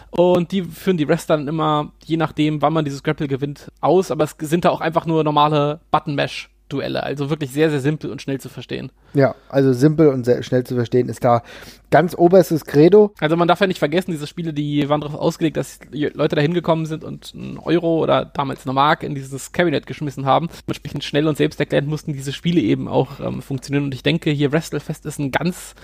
[0.09, 4.11] und die führen die Wrestler dann immer je nachdem, wann man dieses Grapple gewinnt aus,
[4.11, 7.03] aber es sind da auch einfach nur normale Button Mesh Duelle.
[7.03, 8.91] Also wirklich sehr, sehr simpel und schnell zu verstehen.
[9.13, 11.43] Ja, also simpel und sehr schnell zu verstehen ist da
[11.91, 13.13] ganz oberstes Credo.
[13.19, 16.41] Also man darf ja nicht vergessen, diese Spiele, die waren darauf ausgelegt, dass Leute da
[16.41, 20.49] hingekommen sind und einen Euro oder damals eine Mark in dieses Cabinet geschmissen haben.
[20.67, 23.85] Entsprechend schnell und selbsterklärend mussten diese Spiele eben auch ähm, funktionieren.
[23.85, 25.75] Und ich denke, hier WrestleFest ist ein ganz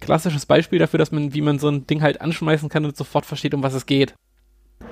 [0.00, 3.24] klassisches Beispiel dafür, dass man, wie man so ein Ding halt anschmeißen kann und sofort
[3.24, 4.14] versteht, um was es geht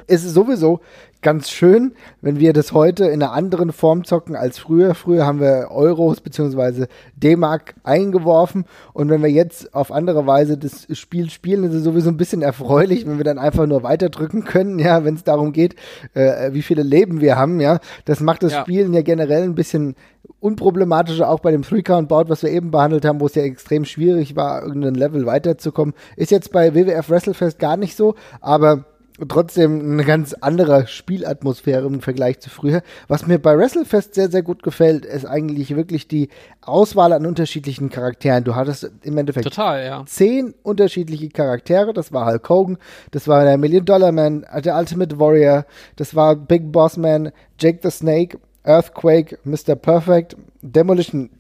[0.07, 0.81] es ist sowieso
[1.23, 4.95] ganz schön, wenn wir das heute in einer anderen Form zocken als früher.
[4.95, 6.87] Früher haben wir Euros bzw.
[7.17, 12.11] D-Mark eingeworfen und wenn wir jetzt auf andere Weise das Spiel spielen, ist es sowieso
[12.11, 15.77] ein bisschen erfreulich, wenn wir dann einfach nur weiterdrücken können, ja, wenn es darum geht,
[16.15, 17.79] äh, wie viele Leben wir haben, ja.
[18.05, 18.61] Das macht das ja.
[18.63, 19.95] Spielen ja generell ein bisschen
[20.41, 24.35] unproblematischer, auch bei dem Three-Count-Bout, was wir eben behandelt haben, wo es ja extrem schwierig
[24.35, 25.95] war, irgendein Level weiterzukommen.
[26.17, 28.85] Ist jetzt bei WWF WrestleFest gar nicht so, aber
[29.29, 32.83] trotzdem eine ganz andere Spielatmosphäre im Vergleich zu früher.
[33.09, 36.29] Was mir bei WrestleFest sehr, sehr gut gefällt, ist eigentlich wirklich die
[36.61, 38.45] Auswahl an unterschiedlichen Charakteren.
[38.45, 40.05] Du hattest im Endeffekt Total, ja.
[40.07, 41.93] zehn unterschiedliche Charaktere.
[41.93, 42.79] Das war Hulk Hogan,
[43.11, 45.65] das war der Million Dollar Man, der Ultimate Warrior,
[45.97, 49.75] das war Big Boss Man, Jake the Snake, Earthquake, Mr.
[49.75, 51.31] Perfect, Demolition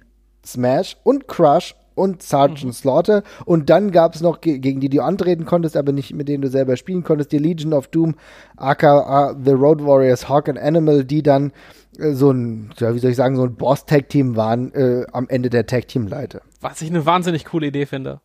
[0.45, 2.73] Smash und Crush und Sergeant mhm.
[2.73, 3.23] Slaughter.
[3.45, 6.49] Und dann gab es noch, gegen die du antreten konntest, aber nicht mit denen du
[6.49, 8.15] selber spielen konntest, die Legion of Doom,
[8.57, 11.53] aka The Road Warriors, Hawk and Animal, die dann
[11.99, 15.51] äh, so ein, ja, wie soll ich sagen, so ein Boss-Tag-Team waren äh, am Ende
[15.51, 16.43] der Tag-Team-Leiter.
[16.61, 18.21] Was ich eine wahnsinnig coole Idee finde.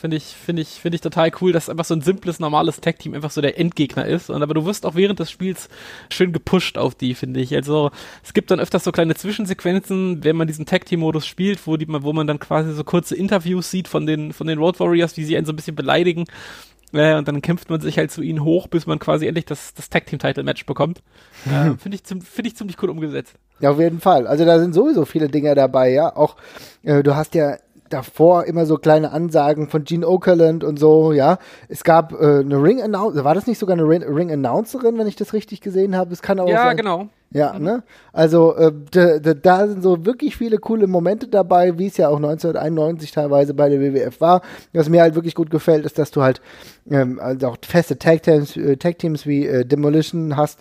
[0.00, 3.12] Finde ich, finde ich, finde ich total cool, dass einfach so ein simples, normales Tag-Team
[3.12, 4.30] einfach so der Endgegner ist.
[4.30, 5.68] Und aber du wirst auch während des Spiels
[6.10, 7.54] schön gepusht auf die, finde ich.
[7.54, 7.90] Also
[8.24, 12.14] es gibt dann öfters so kleine Zwischensequenzen, wenn man diesen Tag-Team-Modus spielt, wo die, wo
[12.14, 15.36] man dann quasi so kurze Interviews sieht von den, von den Road Warriors, wie sie
[15.36, 16.24] einen so ein bisschen beleidigen.
[16.94, 19.74] Äh, und dann kämpft man sich halt zu ihnen hoch, bis man quasi endlich das,
[19.74, 21.02] das Tag-Team-Title-Match bekommt.
[21.44, 23.34] Äh, Finde ich, find ich ziemlich cool umgesetzt.
[23.60, 24.26] Ja, auf jeden Fall.
[24.26, 26.16] Also da sind sowieso viele Dinge dabei, ja.
[26.16, 26.36] Auch,
[26.82, 27.58] äh, du hast ja
[27.90, 31.38] davor immer so kleine Ansagen von Gene Okerlund und so, ja.
[31.68, 35.16] Es gab äh, eine Ring Announcerin, war das nicht sogar eine Ring Announcerin, wenn ich
[35.16, 36.12] das richtig gesehen habe?
[36.12, 36.76] Es kann auch Ja, sein.
[36.76, 37.08] genau.
[37.32, 37.64] Ja, mhm.
[37.64, 37.82] ne?
[38.12, 42.08] Also äh, da, da, da sind so wirklich viele coole Momente dabei, wie es ja
[42.08, 44.42] auch 1991 teilweise bei der WWF war.
[44.72, 46.40] Was mir halt wirklich gut gefällt, ist, dass du halt
[46.90, 50.60] ähm, also auch feste Tag Teams, äh, Tag -Teams wie äh, Demolition hast.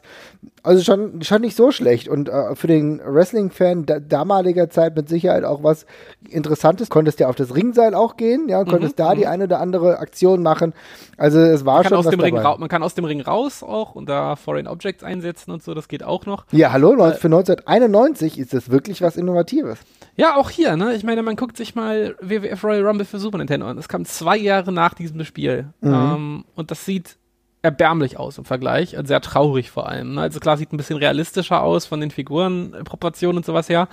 [0.61, 2.07] Also schon, schon nicht so schlecht.
[2.07, 5.85] Und äh, für den Wrestling-Fan damaliger Zeit mit Sicherheit auch was
[6.29, 6.89] Interessantes.
[6.89, 9.31] Konntest ja auf das Ringseil auch gehen, ja, konntest mhm, da die mhm.
[9.31, 10.73] eine oder andere Aktion machen.
[11.17, 14.07] Also es war schon aus was Ring Man kann aus dem Ring raus auch und
[14.07, 16.45] da Foreign Objects einsetzen und so, das geht auch noch.
[16.51, 19.79] Ja, hallo, äh, für 1991 ist das wirklich was Innovatives.
[20.15, 20.93] Ja, auch hier, ne?
[20.95, 23.77] Ich meine, man guckt sich mal WWF Royal Rumble für Super Nintendo an.
[23.77, 25.69] Das kam zwei Jahre nach diesem Spiel.
[25.81, 25.93] Mhm.
[25.93, 27.17] Ähm, und das sieht
[27.61, 30.15] erbärmlich aus im Vergleich, also sehr traurig vor allem.
[30.15, 30.21] Ne?
[30.21, 33.87] Also klar, sieht ein bisschen realistischer aus von den Figuren, Proportionen und sowas her.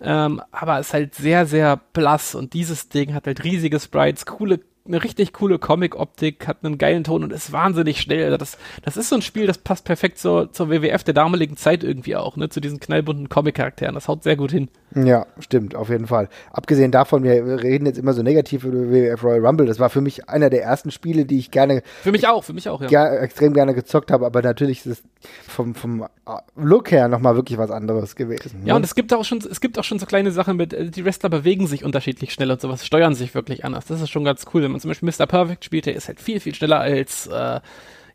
[0.00, 4.60] Ähm, aber ist halt sehr, sehr blass und dieses Ding hat halt riesige Sprites, coole
[4.88, 8.24] eine richtig coole Comic-Optik, hat einen geilen Ton und ist wahnsinnig schnell.
[8.24, 11.56] Also das, das ist so ein Spiel, das passt perfekt zur, zur WWF der damaligen
[11.56, 12.48] Zeit irgendwie auch, ne?
[12.48, 13.94] Zu diesen knallbunten Comic-Charakteren.
[13.94, 14.68] Das haut sehr gut hin.
[14.94, 16.28] Ja, stimmt, auf jeden Fall.
[16.52, 19.66] Abgesehen davon, wir reden jetzt immer so negativ über WWF Royal Rumble.
[19.66, 21.82] Das war für mich einer der ersten Spiele, die ich gerne.
[22.02, 22.88] Für mich auch, für mich auch, ja.
[22.88, 25.02] ja extrem gerne gezockt habe, aber natürlich ist es
[25.46, 26.06] vom, vom
[26.56, 28.62] Look her nochmal wirklich was anderes gewesen.
[28.64, 28.76] Ja, ne?
[28.76, 31.04] und es gibt auch schon, es gibt auch schon so kleine Sachen mit, äh, die
[31.04, 33.86] Wrestler bewegen sich unterschiedlich schnell und sowas, steuern sich wirklich anders.
[33.86, 34.62] Das ist schon ganz cool.
[34.62, 35.26] Wenn man zum Beispiel Mr.
[35.26, 37.60] Perfect spielt, der ist halt viel, viel schneller als, äh,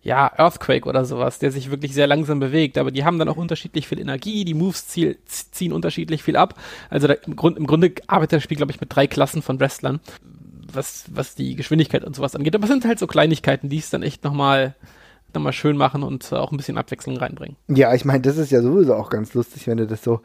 [0.04, 3.38] ja, Earthquake oder sowas, der sich wirklich sehr langsam bewegt, aber die haben dann auch
[3.38, 6.56] unterschiedlich viel Energie, die Moves ziel, ziehen unterschiedlich viel ab.
[6.90, 9.60] Also da, im, Grund, im Grunde arbeitet das Spiel, glaube ich, mit drei Klassen von
[9.60, 10.00] Wrestlern,
[10.74, 12.56] was, was die Geschwindigkeit und sowas angeht.
[12.56, 14.76] Aber es sind halt so Kleinigkeiten, die es dann echt nochmal
[15.34, 17.56] nochmal schön machen und auch ein bisschen Abwechslung reinbringen.
[17.70, 20.20] Ja, ich meine, das ist ja sowieso auch ganz lustig, wenn du das so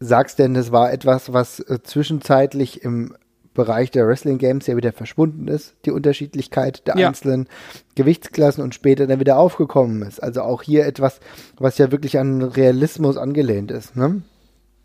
[0.00, 3.14] sagst, denn das war etwas, was äh, zwischenzeitlich im
[3.58, 7.08] Bereich der Wrestling Games ja wieder verschwunden ist, die Unterschiedlichkeit der ja.
[7.08, 7.48] einzelnen
[7.96, 10.22] Gewichtsklassen und später dann wieder aufgekommen ist.
[10.22, 11.18] Also auch hier etwas,
[11.58, 13.96] was ja wirklich an Realismus angelehnt ist.
[13.96, 14.22] Ne?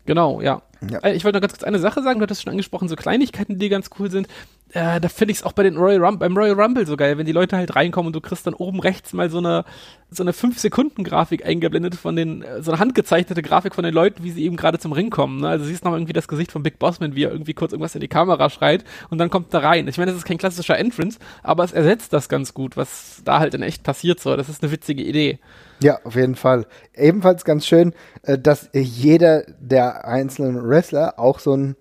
[0.06, 0.62] Genau, ja.
[0.90, 0.98] ja.
[0.98, 3.60] Äh, ich wollte noch ganz kurz eine Sache sagen, du hattest schon angesprochen, so Kleinigkeiten,
[3.60, 4.26] die ganz cool sind
[4.74, 7.16] äh, da finde ich es auch bei den Royal Rumble, beim Royal Rumble so geil,
[7.16, 9.64] wenn die Leute halt reinkommen und du kriegst dann oben rechts mal so eine
[10.10, 14.30] so eine 5-Sekunden-Grafik eingeblendet von den, äh, so eine handgezeichnete Grafik von den Leuten, wie
[14.30, 15.40] sie eben gerade zum Ring kommen.
[15.40, 15.48] Ne?
[15.48, 18.00] Also siehst noch irgendwie das Gesicht von Big Bossman, wie er irgendwie kurz irgendwas in
[18.00, 19.88] die Kamera schreit und dann kommt er rein.
[19.88, 23.38] Ich meine, das ist kein klassischer Entrance, aber es ersetzt das ganz gut, was da
[23.38, 24.36] halt in echt passiert so.
[24.36, 25.38] Das ist eine witzige Idee.
[25.80, 26.66] Ja, auf jeden Fall.
[26.94, 31.76] Ebenfalls ganz schön, äh, dass jeder der einzelnen Wrestler auch so ein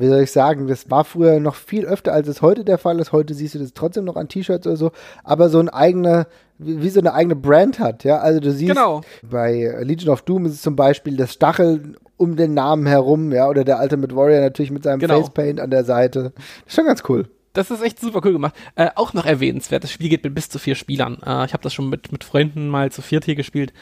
[0.00, 2.98] wie soll ich sagen, das war früher noch viel öfter, als es heute der Fall
[3.00, 3.12] ist.
[3.12, 4.92] Heute siehst du das trotzdem noch an T-Shirts oder so,
[5.24, 6.26] aber so ein eigener,
[6.58, 8.18] wie, so eine eigene Brand hat, ja.
[8.18, 9.02] Also du siehst, genau.
[9.22, 13.48] bei Legion of Doom ist es zum Beispiel das Stachel um den Namen herum, ja,
[13.48, 15.20] oder der Ultimate Warrior natürlich mit seinem genau.
[15.20, 16.32] Facepaint an der Seite.
[16.34, 17.28] Das ist schon ganz cool.
[17.52, 18.54] Das ist echt super cool gemacht.
[18.74, 21.16] Äh, auch noch erwähnenswert, das Spiel geht mit bis zu vier Spielern.
[21.24, 23.72] Äh, ich habe das schon mit, mit Freunden mal zu viert hier gespielt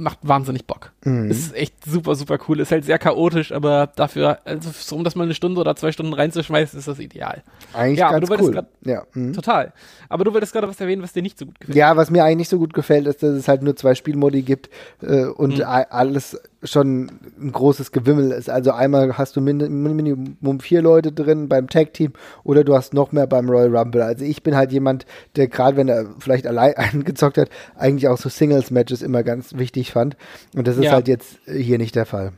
[0.00, 0.92] macht wahnsinnig Bock.
[1.04, 1.30] Mhm.
[1.30, 2.60] Ist echt super, super cool.
[2.60, 5.92] Ist halt sehr chaotisch, aber dafür, also so, um das mal eine Stunde oder zwei
[5.92, 7.42] Stunden reinzuschmeißen, ist das ideal.
[7.72, 8.52] Eigentlich ja, ganz cool.
[8.52, 9.04] Grad, ja.
[9.14, 9.32] Mhm.
[9.32, 9.72] Total.
[10.08, 11.76] Aber du wolltest gerade was erwähnen, was dir nicht so gut gefällt.
[11.76, 14.42] Ja, was mir eigentlich nicht so gut gefällt, ist, dass es halt nur zwei Spielmodi
[14.42, 14.70] gibt
[15.02, 15.64] äh, und mhm.
[15.64, 18.50] alles schon ein großes Gewimmel ist.
[18.50, 22.12] Also einmal hast du Minimum vier Leute drin beim Tag-Team
[22.44, 24.02] oder du hast noch mehr beim Royal Rumble.
[24.02, 28.18] Also ich bin halt jemand, der gerade wenn er vielleicht allein eingezockt hat, eigentlich auch
[28.18, 30.16] so Singles-Matches immer ganz wichtig fand.
[30.54, 30.92] Und das ist ja.
[30.92, 32.32] halt jetzt hier nicht der Fall.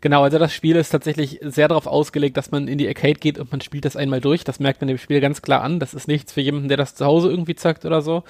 [0.00, 3.38] Genau, also das Spiel ist tatsächlich sehr darauf ausgelegt, dass man in die Arcade geht
[3.38, 4.44] und man spielt das einmal durch.
[4.44, 5.80] Das merkt man dem Spiel ganz klar an.
[5.80, 8.24] Das ist nichts für jemanden, der das zu Hause irgendwie zockt oder so.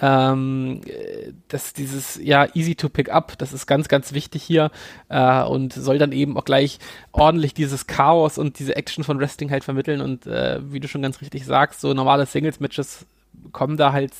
[0.00, 0.80] Ähm,
[1.48, 4.70] das dieses ja easy to pick up, das ist ganz ganz wichtig hier
[5.08, 6.78] äh, und soll dann eben auch gleich
[7.10, 11.02] ordentlich dieses Chaos und diese Action von Wrestling halt vermitteln und äh, wie du schon
[11.02, 13.06] ganz richtig sagst, so normale Singles Matches
[13.50, 14.12] kommen da halt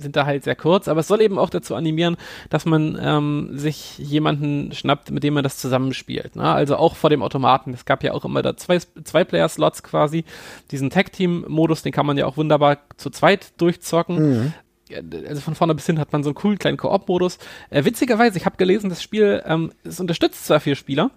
[0.00, 2.16] sind da halt sehr kurz, aber es soll eben auch dazu animieren,
[2.48, 6.36] dass man ähm, sich jemanden schnappt, mit dem man das zusammenspielt.
[6.36, 6.44] Ne?
[6.44, 7.72] Also auch vor dem Automaten.
[7.72, 10.24] Es gab ja auch immer da zwei, zwei Player-Slots quasi.
[10.70, 14.16] Diesen Tag-Team-Modus, den kann man ja auch wunderbar zu zweit durchzocken.
[14.16, 14.52] Mhm
[15.28, 17.38] also von vorne bis hin hat man so einen coolen kleinen Koop-Modus.
[17.70, 21.12] Äh, witzigerweise, ich habe gelesen, das Spiel, ähm, es unterstützt zwar vier Spieler,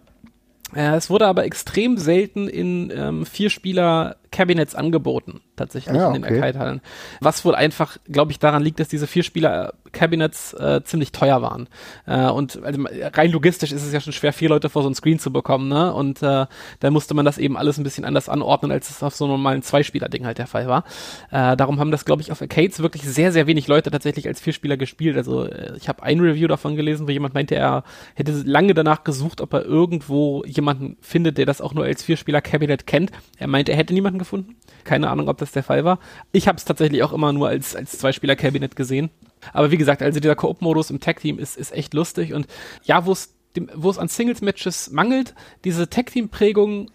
[0.75, 6.13] äh, es wurde aber extrem selten in ähm, vier Spieler Cabinets angeboten, tatsächlich ja, in
[6.15, 6.35] den okay.
[6.35, 6.81] Arcade-Hallen.
[7.21, 11.69] Was wohl einfach, glaube ich, daran liegt, dass diese Vier-Spieler-Cabinets äh, ziemlich teuer waren.
[12.05, 14.95] Äh, und also, rein logistisch ist es ja schon schwer, vier Leute vor so ein
[14.95, 15.93] Screen zu bekommen, ne?
[15.93, 16.47] Und äh,
[16.79, 19.33] da musste man das eben alles ein bisschen anders anordnen, als es auf so einem
[19.33, 20.83] normalen Zwei-Spieler-Ding halt der Fall war.
[21.31, 24.41] Äh, darum haben das, glaube ich, auf Arcades wirklich sehr, sehr wenig Leute tatsächlich als
[24.41, 25.15] Vier-Spieler gespielt.
[25.15, 27.83] Also äh, ich habe ein Review davon gelesen, wo jemand meinte, er
[28.15, 32.87] hätte lange danach gesucht, ob er irgendwo jemanden findet, der das auch nur als Vier-Spieler-Cabinet
[32.87, 33.11] kennt.
[33.37, 34.55] Er meinte, er hätte niemanden gefunden.
[34.83, 35.99] Keine Ahnung, ob das der Fall war.
[36.31, 39.09] Ich habe es tatsächlich auch immer nur als, als Zwei-Spieler-Cabinet gesehen.
[39.53, 42.33] Aber wie gesagt, also dieser Koop-Modus im Tag-Team ist, ist echt lustig.
[42.33, 42.47] Und
[42.83, 43.35] ja, wo es
[43.75, 46.89] wo es an Singles-Matches mangelt, diese Tag-Team-Prägung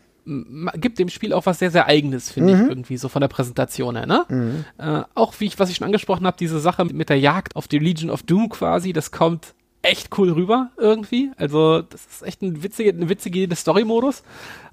[0.74, 2.62] gibt dem Spiel auch was sehr, sehr Eigenes, finde mhm.
[2.62, 4.26] ich, irgendwie, so von der Präsentation her, ne?
[4.28, 4.64] Mhm.
[4.76, 7.66] Äh, auch wie ich, was ich schon angesprochen habe, diese Sache mit der Jagd auf
[7.66, 11.30] die Legion of Doom quasi, das kommt echt cool rüber irgendwie.
[11.36, 14.22] Also das ist echt ein witzige, eine witzige Story-Modus.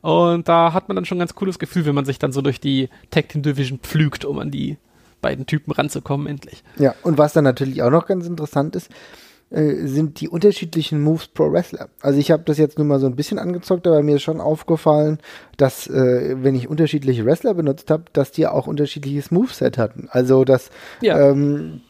[0.01, 2.41] Und da hat man dann schon ein ganz cooles Gefühl, wenn man sich dann so
[2.41, 4.77] durch die Tag Team Division pflügt, um an die
[5.21, 6.63] beiden Typen ranzukommen, endlich.
[6.77, 8.91] Ja, und was dann natürlich auch noch ganz interessant ist,
[9.51, 11.89] äh, sind die unterschiedlichen Moves pro Wrestler.
[12.01, 14.41] Also ich habe das jetzt nur mal so ein bisschen angezockt, aber mir ist schon
[14.41, 15.19] aufgefallen,
[15.57, 20.07] dass äh, wenn ich unterschiedliche Wrestler benutzt habe, dass die auch unterschiedliches Moveset hatten.
[20.09, 21.29] Also dass ja.
[21.29, 21.81] ähm,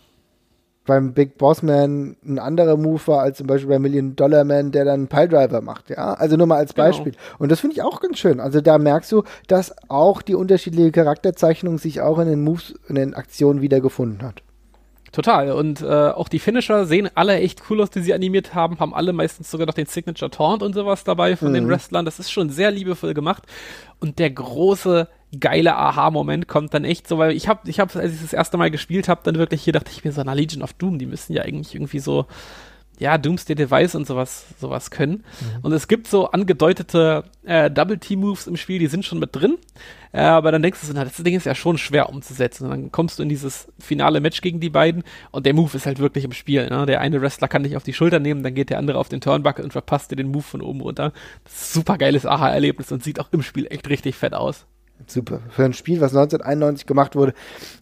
[0.85, 4.71] beim Big Boss Man ein anderer Move war als zum Beispiel bei Million Dollar Man,
[4.71, 5.89] der dann Piledriver macht.
[5.89, 6.87] Ja, also nur mal als genau.
[6.87, 7.11] Beispiel.
[7.13, 7.23] Genau.
[7.39, 8.39] Und das finde ich auch ganz schön.
[8.39, 12.95] Also da merkst du, dass auch die unterschiedliche Charakterzeichnung sich auch in den Moves, in
[12.95, 14.43] den Aktionen wiedergefunden hat.
[15.15, 15.53] Total.
[15.53, 18.93] Und äh, auch die Finisher sehen alle echt cool aus, die sie animiert haben, haben
[18.93, 21.53] alle meistens sogar noch den Signature Taunt und sowas dabei von mhm.
[21.53, 22.03] den Wrestlern.
[22.03, 23.43] Das ist schon sehr liebevoll gemacht.
[24.01, 25.07] Und der große,
[25.39, 28.57] geile Aha-Moment kommt dann echt so, weil ich habe, ich habe, als ich das erste
[28.57, 31.05] Mal gespielt habe, dann wirklich hier dachte ich mir so, na Legion of Doom, die
[31.05, 32.25] müssen ja eigentlich irgendwie so
[32.99, 35.23] ja, Doomsday Device und sowas, sowas können.
[35.41, 35.59] Mhm.
[35.63, 39.57] Und es gibt so angedeutete äh, Double-Team-Moves im Spiel, die sind schon mit drin.
[40.11, 42.65] Äh, aber dann denkst du so, na, das Ding ist ja schon schwer umzusetzen.
[42.65, 45.85] Und dann kommst du in dieses finale Match gegen die beiden und der Move ist
[45.85, 46.69] halt wirklich im Spiel.
[46.69, 46.85] Ne?
[46.85, 49.21] Der eine Wrestler kann dich auf die Schulter nehmen, dann geht der andere auf den
[49.21, 51.11] Turnbuckle und verpasst dir den Move von oben runter.
[51.45, 54.65] Super geiles Aha-Erlebnis und sieht auch im Spiel echt richtig fett aus.
[55.07, 55.41] Super.
[55.49, 57.33] Für ein Spiel, was 1991 gemacht wurde,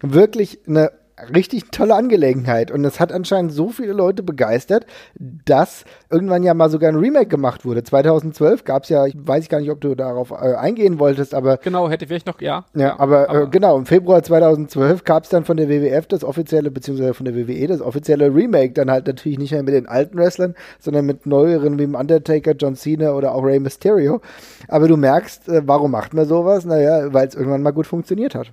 [0.02, 0.91] wirklich eine
[1.34, 2.71] richtig tolle Angelegenheit.
[2.71, 7.28] Und es hat anscheinend so viele Leute begeistert, dass irgendwann ja mal sogar ein Remake
[7.28, 7.84] gemacht wurde.
[7.84, 11.58] 2012 gab es ja, ich weiß gar nicht, ob du darauf äh, eingehen wolltest, aber.
[11.58, 12.65] Genau, hätte vielleicht noch, ja.
[12.76, 13.43] Ja, aber, aber.
[13.43, 17.26] Äh, genau, im Februar 2012 gab es dann von der WWF das offizielle, beziehungsweise von
[17.26, 18.73] der WWE das offizielle Remake.
[18.73, 22.54] Dann halt natürlich nicht mehr mit den alten Wrestlern, sondern mit neueren wie im Undertaker,
[22.54, 24.21] John Cena oder auch Rey Mysterio.
[24.67, 26.65] Aber du merkst, äh, warum macht man sowas?
[26.65, 28.52] Naja, weil es irgendwann mal gut funktioniert hat.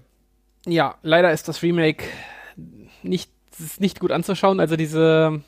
[0.67, 2.05] Ja, leider ist das Remake
[3.03, 4.61] nicht, ist nicht gut anzuschauen.
[4.61, 5.43] Also diese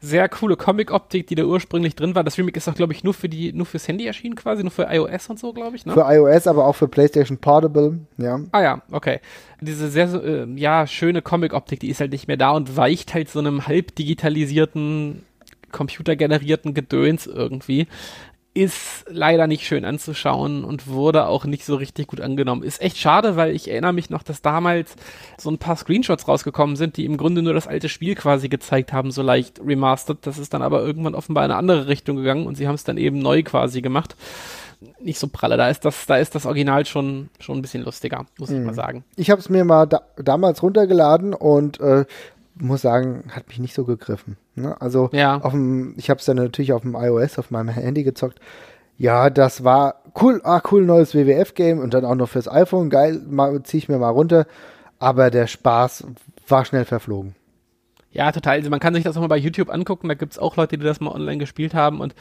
[0.00, 2.24] sehr coole Comic-Optik, die da ursprünglich drin war.
[2.24, 4.70] Das Remake ist auch, glaube ich, nur für die, nur fürs Handy erschienen quasi, nur
[4.70, 5.86] für iOS und so, glaube ich.
[5.86, 5.94] Ne?
[5.94, 8.40] Für iOS, aber auch für PlayStation Portable, ja.
[8.52, 9.20] Ah ja, okay.
[9.60, 13.30] Diese sehr, äh, ja, schöne Comic-Optik, die ist halt nicht mehr da und weicht halt
[13.30, 15.24] so einem halb digitalisierten,
[15.72, 17.88] computergenerierten Gedöns irgendwie
[18.54, 22.62] ist leider nicht schön anzuschauen und wurde auch nicht so richtig gut angenommen.
[22.62, 24.94] Ist echt schade, weil ich erinnere mich noch, dass damals
[25.36, 28.92] so ein paar Screenshots rausgekommen sind, die im Grunde nur das alte Spiel quasi gezeigt
[28.92, 30.24] haben, so leicht remastered.
[30.24, 32.84] Das ist dann aber irgendwann offenbar in eine andere Richtung gegangen und sie haben es
[32.84, 34.14] dann eben neu quasi gemacht.
[35.00, 38.24] Nicht so pralle, da ist das, da ist das Original schon, schon ein bisschen lustiger,
[38.38, 38.58] muss mhm.
[38.58, 39.04] ich mal sagen.
[39.16, 42.04] Ich habe es mir mal da, damals runtergeladen und äh,
[42.54, 44.36] muss sagen, hat mich nicht so gegriffen.
[44.54, 44.80] Ne?
[44.80, 45.38] Also ja.
[45.38, 48.38] auf dem, ich habe es dann natürlich auf dem iOS, auf meinem Handy gezockt.
[48.96, 53.20] Ja, das war cool, ah, cool, neues WWF-Game und dann auch noch fürs iPhone, geil,
[53.64, 54.46] ziehe ich mir mal runter.
[55.00, 56.06] Aber der Spaß
[56.46, 57.34] war schnell verflogen.
[58.12, 58.58] Ja, total.
[58.58, 60.78] Also man kann sich das auch mal bei YouTube angucken, da gibt es auch Leute,
[60.78, 62.14] die das mal online gespielt haben und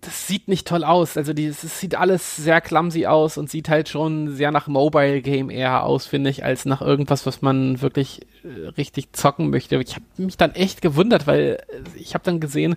[0.00, 1.16] das sieht nicht toll aus.
[1.16, 5.22] Also die, es sieht alles sehr clumsy aus und sieht halt schon sehr nach Mobile
[5.22, 9.76] Game eher aus, finde ich, als nach irgendwas, was man wirklich äh, richtig zocken möchte.
[9.76, 12.76] Ich habe mich dann echt gewundert, weil äh, ich habe dann gesehen,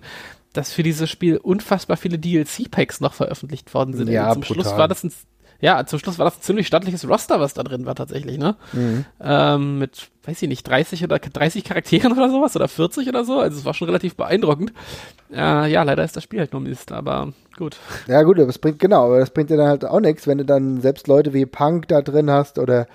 [0.52, 4.08] dass für dieses Spiel unfassbar viele DLC-Packs noch veröffentlicht worden sind.
[4.08, 4.64] Ja, also zum brutal.
[4.64, 5.12] Schluss war das ein
[5.60, 8.56] ja, zum Schluss war das ein ziemlich stattliches Roster, was da drin war tatsächlich, ne?
[8.72, 9.04] Mhm.
[9.22, 13.38] Ähm, mit, weiß ich nicht, 30 oder 30 Charakteren oder sowas oder 40 oder so.
[13.38, 14.72] Also es war schon relativ beeindruckend.
[15.32, 17.76] Äh, ja, leider ist das Spiel halt nur Mist, aber gut.
[18.06, 20.38] Ja, gut, aber das bringt, genau, aber das bringt dir dann halt auch nichts, wenn
[20.38, 22.86] du dann selbst Leute wie Punk da drin hast oder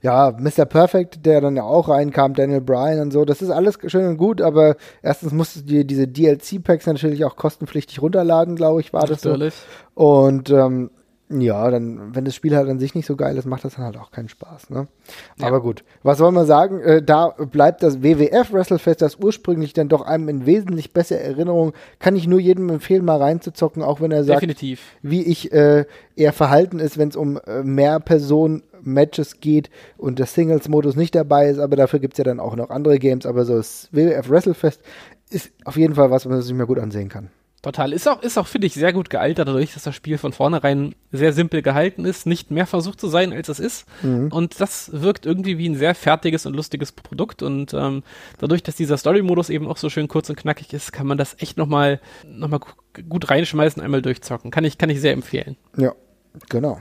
[0.00, 0.64] ja, Mr.
[0.64, 3.24] Perfect, der dann ja auch reinkam, Daniel Bryan und so.
[3.24, 7.34] Das ist alles schön und gut, aber erstens musst du dir diese DLC-Packs natürlich auch
[7.34, 9.54] kostenpflichtig runterladen, glaube ich, war das natürlich.
[9.54, 10.02] so.
[10.02, 10.90] Und ähm,
[11.40, 13.84] ja, dann, wenn das Spiel halt an sich nicht so geil ist, macht das dann
[13.84, 14.70] halt auch keinen Spaß.
[14.70, 14.86] Ne?
[15.38, 15.46] Ja.
[15.46, 16.80] Aber gut, was soll man sagen?
[16.80, 21.72] Äh, da bleibt das WWF Wrestlefest, das ursprünglich dann doch einem in wesentlich bessere Erinnerung,
[21.98, 24.82] kann ich nur jedem empfehlen, mal reinzuzocken, auch wenn er sagt, Definitiv.
[25.02, 30.18] wie ich äh, eher verhalten ist, wenn es um äh, mehr Personen Matches geht und
[30.18, 33.26] der Singles-Modus nicht dabei ist, aber dafür gibt es ja dann auch noch andere Games,
[33.26, 34.80] aber so das WWF Wrestlefest
[35.30, 37.30] ist auf jeden Fall was, was man sich mir gut ansehen kann.
[37.62, 37.92] Total.
[37.92, 40.96] Ist auch, ist auch, finde ich, sehr gut gealtert, dadurch, dass das Spiel von vornherein
[41.12, 43.86] sehr simpel gehalten ist, nicht mehr versucht zu sein, als es ist.
[44.02, 44.32] Mhm.
[44.32, 47.40] Und das wirkt irgendwie wie ein sehr fertiges und lustiges Produkt.
[47.40, 48.02] Und ähm,
[48.38, 51.36] dadurch, dass dieser Story-Modus eben auch so schön kurz und knackig ist, kann man das
[51.38, 52.58] echt nochmal noch mal
[53.08, 54.50] gut reinschmeißen, einmal durchzocken.
[54.50, 55.56] Kann ich, kann ich sehr empfehlen.
[55.76, 55.92] Ja,
[56.48, 56.80] genau.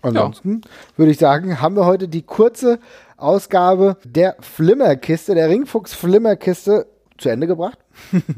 [0.00, 0.70] Ansonsten ja.
[0.98, 2.80] würde ich sagen, haben wir heute die kurze
[3.16, 7.78] Ausgabe der Flimmerkiste, der Ringfuchs Flimmerkiste zu Ende gebracht.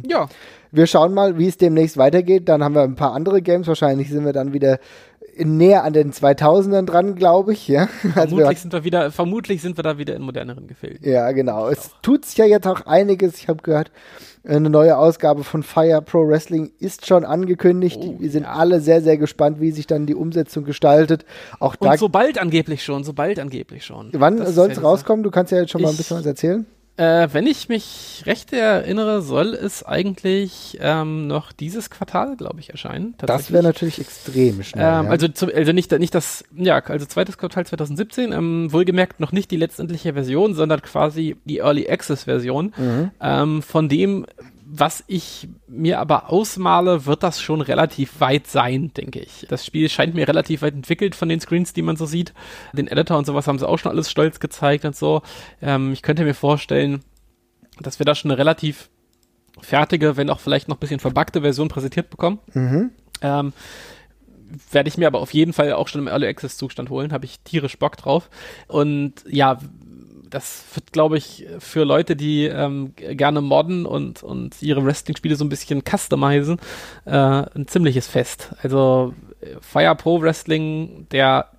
[0.07, 0.29] ja.
[0.75, 2.49] Wir schauen mal, wie es demnächst weitergeht.
[2.49, 3.67] Dann haben wir ein paar andere Games.
[3.67, 4.79] Wahrscheinlich sind wir dann wieder
[5.37, 7.69] näher an den 2000ern dran, glaube ich.
[7.69, 7.89] Ja?
[8.15, 11.09] Also vermutlich, wir, sind wir wieder, vermutlich sind wir da wieder in moderneren Gefilden.
[11.09, 11.69] Ja, genau.
[11.69, 13.39] Es tut sich ja jetzt auch einiges.
[13.39, 13.91] Ich habe gehört,
[14.47, 18.01] eine neue Ausgabe von Fire Pro Wrestling ist schon angekündigt.
[18.03, 18.53] Oh, wir sind ja.
[18.53, 21.25] alle sehr, sehr gespannt, wie sich dann die Umsetzung gestaltet.
[21.59, 24.11] Auch Und sobald angeblich schon, sobald angeblich schon.
[24.13, 25.23] Wann soll es rauskommen?
[25.23, 26.67] Du kannst ja jetzt schon mal ein bisschen was erzählen.
[26.97, 32.71] Äh, wenn ich mich recht erinnere, soll es eigentlich ähm, noch dieses Quartal, glaube ich,
[32.71, 33.15] erscheinen.
[33.19, 34.85] Das wäre natürlich extrem schnell.
[34.85, 35.11] Ähm, ja.
[35.11, 39.51] also, zu, also nicht, nicht das, ja, also zweites Quartal 2017, ähm, wohlgemerkt noch nicht
[39.51, 42.73] die letztendliche Version, sondern quasi die Early Access Version.
[42.77, 43.11] Mhm.
[43.21, 44.25] Ähm, von dem
[44.77, 49.47] was ich mir aber ausmale, wird das schon relativ weit sein, denke ich.
[49.49, 52.35] Das Spiel scheint mir relativ weit entwickelt von den Screens, die man so sieht.
[52.73, 55.23] Den Editor und sowas haben sie auch schon alles stolz gezeigt und so.
[55.63, 57.05] Ähm, ich könnte mir vorstellen,
[57.81, 58.91] dass wir da schon eine relativ
[59.61, 62.41] fertige, wenn auch vielleicht noch ein bisschen verbackte Version präsentiert bekommen.
[62.53, 62.91] Mhm.
[63.23, 63.53] Ähm,
[64.73, 67.27] werde ich mir aber auf jeden Fall auch schon im Early Access Zustand holen, habe
[67.27, 68.29] ich tierisch Bock drauf.
[68.67, 69.59] Und ja,
[70.35, 75.45] das wird, glaube ich, für Leute, die ähm, gerne modden und, und ihre Wrestling-Spiele so
[75.45, 76.59] ein bisschen customizen,
[77.05, 78.51] äh, ein ziemliches Fest.
[78.61, 79.15] Also
[79.61, 81.51] Fire Pro Wrestling, der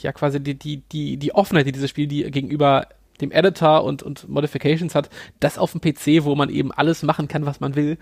[0.00, 2.88] ja quasi die, die, die, die Offenheit, die dieses Spiel die gegenüber
[3.20, 7.28] dem Editor und, und Modifications hat, das auf dem PC, wo man eben alles machen
[7.28, 7.98] kann, was man will,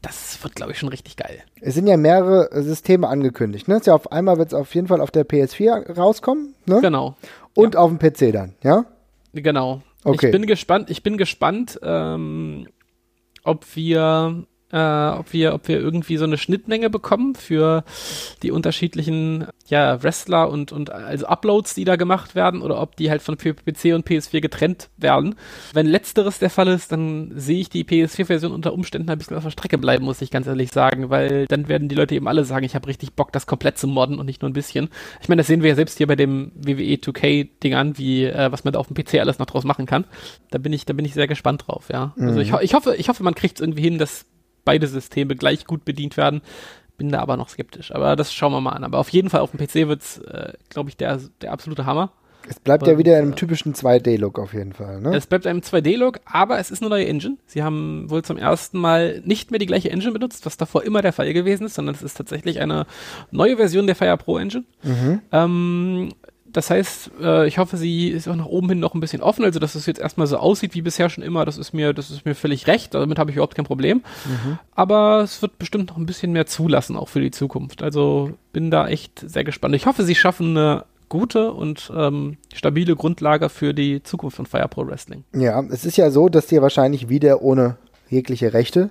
[0.00, 1.42] das wird, glaube ich, schon richtig geil.
[1.60, 3.66] Es sind ja mehrere Systeme angekündigt.
[3.66, 3.80] Ne?
[3.84, 6.54] Ja auf einmal wird es auf jeden Fall auf der PS4 rauskommen.
[6.66, 6.80] Ne?
[6.80, 7.16] Genau.
[7.54, 7.80] Und ja.
[7.80, 8.84] auf dem PC dann, ja?
[9.42, 9.82] Genau.
[10.04, 10.26] Okay.
[10.26, 12.68] Ich bin gespannt, ich bin gespannt, ähm,
[13.44, 14.46] ob wir
[14.76, 17.82] äh, ob wir, ob wir irgendwie so eine Schnittmenge bekommen für
[18.42, 23.08] die unterschiedlichen ja, Wrestler und, und also Uploads, die da gemacht werden, oder ob die
[23.08, 25.34] halt von PC und PS4 getrennt werden.
[25.72, 29.44] Wenn letzteres der Fall ist, dann sehe ich die PS4-Version unter Umständen ein bisschen auf
[29.44, 32.44] der Strecke bleiben, muss ich ganz ehrlich sagen, weil dann werden die Leute eben alle
[32.44, 34.90] sagen, ich habe richtig Bock, das komplett zu modden und nicht nur ein bisschen.
[35.22, 38.52] Ich meine, das sehen wir ja selbst hier bei dem WWE 2K-Ding an, wie, äh,
[38.52, 40.04] was man da auf dem PC alles noch draus machen kann.
[40.50, 42.12] Da bin ich, da bin ich sehr gespannt drauf, ja.
[42.16, 42.28] Also mhm.
[42.28, 44.26] Also ich, ich hoffe, ich hoffe, man kriegt es irgendwie hin, dass
[44.66, 46.42] beide Systeme gleich gut bedient werden.
[46.98, 47.94] Bin da aber noch skeptisch.
[47.94, 48.84] Aber das schauen wir mal an.
[48.84, 51.86] Aber auf jeden Fall auf dem PC wird es, äh, glaube ich, der, der absolute
[51.86, 52.12] Hammer.
[52.48, 55.00] Es bleibt und, ja wieder im äh, typischen 2D-Look auf jeden Fall.
[55.00, 55.16] Ne?
[55.16, 57.36] Es bleibt einem 2D-Look, aber es ist eine neue Engine.
[57.46, 61.02] Sie haben wohl zum ersten Mal nicht mehr die gleiche Engine benutzt, was davor immer
[61.02, 62.86] der Fall gewesen ist, sondern es ist tatsächlich eine
[63.30, 64.64] neue Version der Fire Pro Engine.
[64.82, 65.20] Mhm.
[65.32, 66.08] Ähm,
[66.56, 69.44] das heißt, äh, ich hoffe, sie ist auch nach oben hin noch ein bisschen offen,
[69.44, 72.10] also dass es jetzt erstmal so aussieht wie bisher schon immer, das ist mir, das
[72.10, 73.98] ist mir völlig recht, damit habe ich überhaupt kein Problem.
[74.24, 74.58] Mhm.
[74.74, 77.82] Aber es wird bestimmt noch ein bisschen mehr zulassen, auch für die Zukunft.
[77.82, 79.74] Also bin da echt sehr gespannt.
[79.74, 84.68] Ich hoffe, sie schaffen eine gute und ähm, stabile Grundlage für die Zukunft von Fire
[84.68, 85.24] Pro Wrestling.
[85.34, 87.76] Ja, es ist ja so, dass die wahrscheinlich wieder ohne
[88.08, 88.88] jegliche Rechte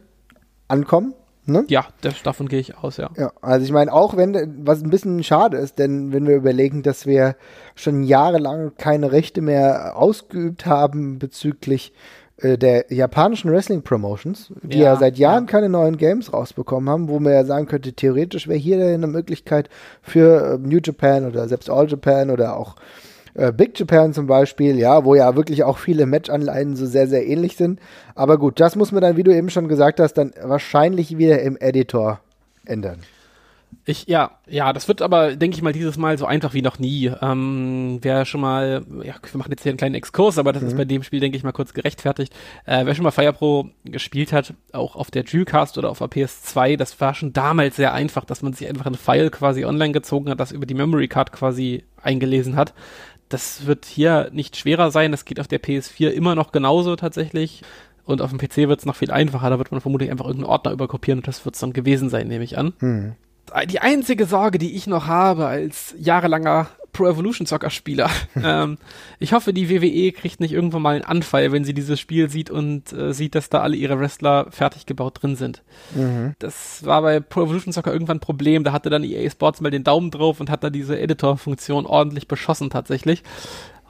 [0.67, 1.15] ankommen.
[1.47, 1.63] Ne?
[1.67, 3.09] Ja, das, davon gehe ich aus, ja.
[3.15, 6.81] Ja, also ich meine, auch wenn, was ein bisschen schade ist, denn wenn wir überlegen,
[6.81, 7.35] dass wir
[7.75, 11.93] schon jahrelang keine Rechte mehr ausgeübt haben bezüglich
[12.37, 15.51] äh, der japanischen Wrestling Promotions, die ja, ja seit Jahren ja.
[15.51, 19.69] keine neuen Games rausbekommen haben, wo man ja sagen könnte, theoretisch wäre hier eine Möglichkeit
[20.01, 22.75] für äh, New Japan oder selbst All Japan oder auch
[23.35, 27.27] äh, Big Japan zum Beispiel, ja, wo ja wirklich auch viele Matchanleihen so sehr, sehr
[27.27, 27.79] ähnlich sind.
[28.15, 31.41] Aber gut, das muss man dann, wie du eben schon gesagt hast, dann wahrscheinlich wieder
[31.41, 32.19] im Editor
[32.65, 32.99] ändern.
[33.87, 36.79] Ich, ja, ja, das wird aber, denke ich mal, dieses Mal so einfach wie noch
[36.79, 37.11] nie.
[37.21, 40.69] Ähm, wer schon mal, ja, wir machen jetzt hier einen kleinen Exkurs, aber das mhm.
[40.69, 42.33] ist bei dem Spiel, denke ich mal, kurz gerechtfertigt.
[42.65, 46.07] Äh, wer schon mal Fire Pro gespielt hat, auch auf der Dreamcast oder auf der
[46.07, 49.91] PS2, das war schon damals sehr einfach, dass man sich einfach ein File quasi online
[49.91, 52.73] gezogen hat, das über die Memory Card quasi eingelesen hat
[53.29, 55.11] das wird hier nicht schwerer sein.
[55.11, 57.63] Das geht auf der PS4 immer noch genauso tatsächlich.
[58.05, 59.49] Und auf dem PC wird es noch viel einfacher.
[59.49, 62.27] Da wird man vermutlich einfach irgendeinen Ordner überkopieren und das wird es dann gewesen sein,
[62.27, 62.73] nehme ich an.
[62.79, 63.15] Hm.
[63.67, 68.09] Die einzige Sorge, die ich noch habe als jahrelanger Pro Evolution Soccer Spieler.
[68.41, 68.77] ähm,
[69.19, 72.49] ich hoffe, die WWE kriegt nicht irgendwann mal einen Anfall, wenn sie dieses Spiel sieht
[72.49, 75.61] und äh, sieht, dass da alle ihre Wrestler fertig gebaut drin sind.
[75.93, 76.35] Mhm.
[76.39, 78.63] Das war bei Pro Evolution Soccer irgendwann ein Problem.
[78.63, 82.29] Da hatte dann EA Sports mal den Daumen drauf und hat da diese Editor-Funktion ordentlich
[82.29, 83.23] beschossen tatsächlich.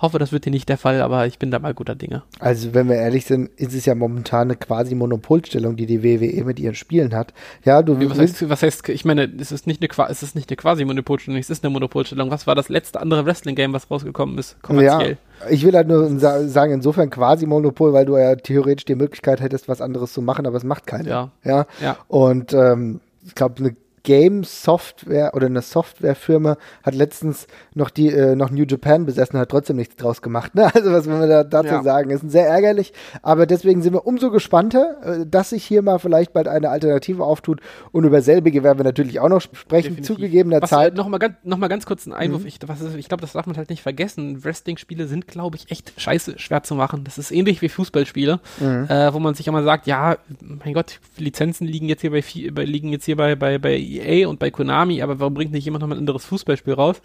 [0.01, 2.23] Hoffe, das wird hier nicht der Fall, aber ich bin da mal guter Dinge.
[2.39, 6.43] Also, wenn wir ehrlich sind, ist es ja momentan eine quasi Monopolstellung, die die WWE
[6.43, 7.33] mit ihren Spielen hat.
[7.63, 10.49] Ja, du was heißt, was heißt, ich meine, es ist nicht eine, es ist nicht
[10.49, 12.29] eine quasi Monopolstellung, es ist eine Monopolstellung.
[12.29, 15.17] Was war das letzte andere Wrestling-Game, was rausgekommen ist, kommerziell?
[15.39, 19.39] Ja, ich will halt nur sagen, insofern quasi Monopol, weil du ja theoretisch die Möglichkeit
[19.39, 21.09] hättest, was anderes zu machen, aber es macht keiner.
[21.09, 21.31] Ja.
[21.43, 21.67] Ja.
[21.81, 21.97] ja.
[22.09, 23.75] Und, ähm, ich glaube, eine
[24.05, 29.49] Game Software oder eine Softwarefirma hat letztens noch die äh, noch New Japan besessen, hat
[29.49, 30.55] trotzdem nichts draus gemacht.
[30.55, 30.71] Ne?
[30.75, 31.83] Also was wollen wir da dazu ja.
[31.83, 32.11] sagen?
[32.11, 32.93] Ist sehr ärgerlich,
[33.23, 37.23] aber deswegen sind wir umso gespannter, äh, dass sich hier mal vielleicht bald eine Alternative
[37.23, 40.05] auftut und über selbige werden wir natürlich auch noch sprechen, Definitiv.
[40.05, 40.93] zugegebener was, Zeit.
[40.93, 42.41] Äh, Nochmal ganz, noch mal ganz kurz ein Einwurf.
[42.41, 42.47] Mhm.
[42.47, 42.59] Ich,
[42.97, 44.43] ich glaube, das darf man halt nicht vergessen.
[44.43, 47.03] Wrestling-Spiele sind, glaube ich, echt scheiße schwer zu machen.
[47.03, 48.85] Das ist ähnlich wie Fußballspiele, mhm.
[48.89, 52.23] äh, wo man sich immer sagt, ja, mein Gott, Lizenzen liegen jetzt hier bei,
[52.63, 55.81] liegen jetzt hier bei, bei, bei EA und bei Konami, aber warum bringt nicht jemand
[55.81, 57.01] noch mal ein anderes Fußballspiel raus?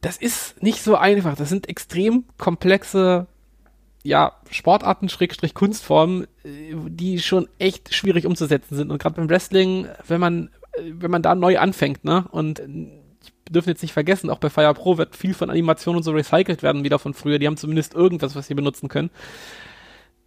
[0.00, 1.36] Das ist nicht so einfach.
[1.36, 3.26] Das sind extrem komplexe
[4.04, 8.90] ja, Sportarten, Schrägstrich Kunstformen, äh, die schon echt schwierig umzusetzen sind.
[8.90, 13.52] Und gerade beim Wrestling, wenn man, äh, wenn man da neu anfängt, ne, und wir
[13.52, 16.62] dürfen jetzt nicht vergessen, auch bei Fire Pro wird viel von Animationen und so recycelt
[16.62, 17.38] werden, wieder von früher.
[17.38, 19.10] Die haben zumindest irgendwas, was sie benutzen können.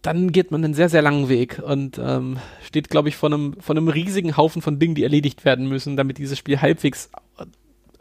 [0.02, 3.54] Dann geht man einen sehr, sehr langen Weg und ähm, steht, glaube ich, vor einem,
[3.60, 7.10] vor einem riesigen Haufen von Dingen, die erledigt werden müssen, damit dieses Spiel halbwegs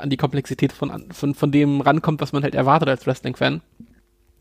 [0.02, 3.62] an die Komplexität von, von, von dem rankommt, was man halt erwartet als Wrestling-Fan.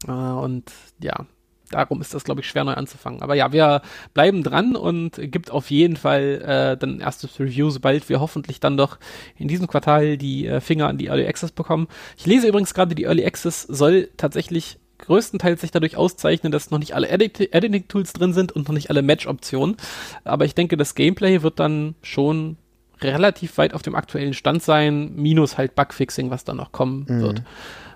[0.08, 1.26] Äh, und ja,
[1.70, 3.22] darum ist das, glaube ich, schwer neu anzufangen.
[3.22, 3.82] Aber ja, wir
[4.14, 8.76] bleiben dran und gibt auf jeden Fall äh, dann erstes Review, sobald wir hoffentlich dann
[8.76, 8.98] doch
[9.36, 11.88] in diesem Quartal die äh, Finger an die Early Access bekommen.
[12.16, 16.78] Ich lese übrigens gerade, die Early Access soll tatsächlich größtenteils sich dadurch auszeichnen, dass noch
[16.78, 19.76] nicht alle Edit Editing-Tools drin sind und noch nicht alle Match-Optionen.
[20.24, 22.56] Aber ich denke, das Gameplay wird dann schon
[23.00, 27.20] relativ weit auf dem aktuellen Stand sein, minus halt Bugfixing, was dann noch kommen mhm.
[27.20, 27.42] wird.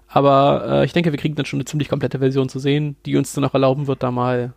[0.09, 3.17] Aber äh, ich denke, wir kriegen dann schon eine ziemlich komplette Version zu sehen, die
[3.17, 4.55] uns dann auch erlauben wird, da mal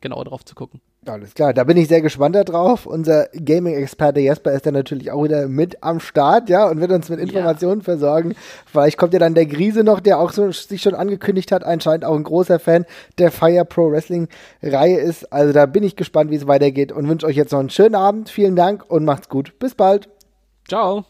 [0.00, 0.80] genauer drauf zu gucken.
[1.06, 2.86] Alles klar, da bin ich sehr gespannt darauf.
[2.86, 7.08] Unser Gaming-Experte Jesper ist dann natürlich auch wieder mit am Start, ja, und wird uns
[7.08, 7.84] mit Informationen ja.
[7.84, 8.34] versorgen.
[8.64, 12.04] Vielleicht kommt ja dann der Grise noch, der auch so, sich schon angekündigt hat, anscheinend
[12.04, 12.86] auch ein großer Fan
[13.18, 14.28] der Fire Pro Wrestling
[14.62, 15.32] Reihe ist.
[15.32, 17.94] Also da bin ich gespannt, wie es weitergeht und wünsche euch jetzt noch einen schönen
[17.94, 18.30] Abend.
[18.30, 19.58] Vielen Dank und macht's gut.
[19.58, 20.08] Bis bald.
[20.68, 21.04] Ciao.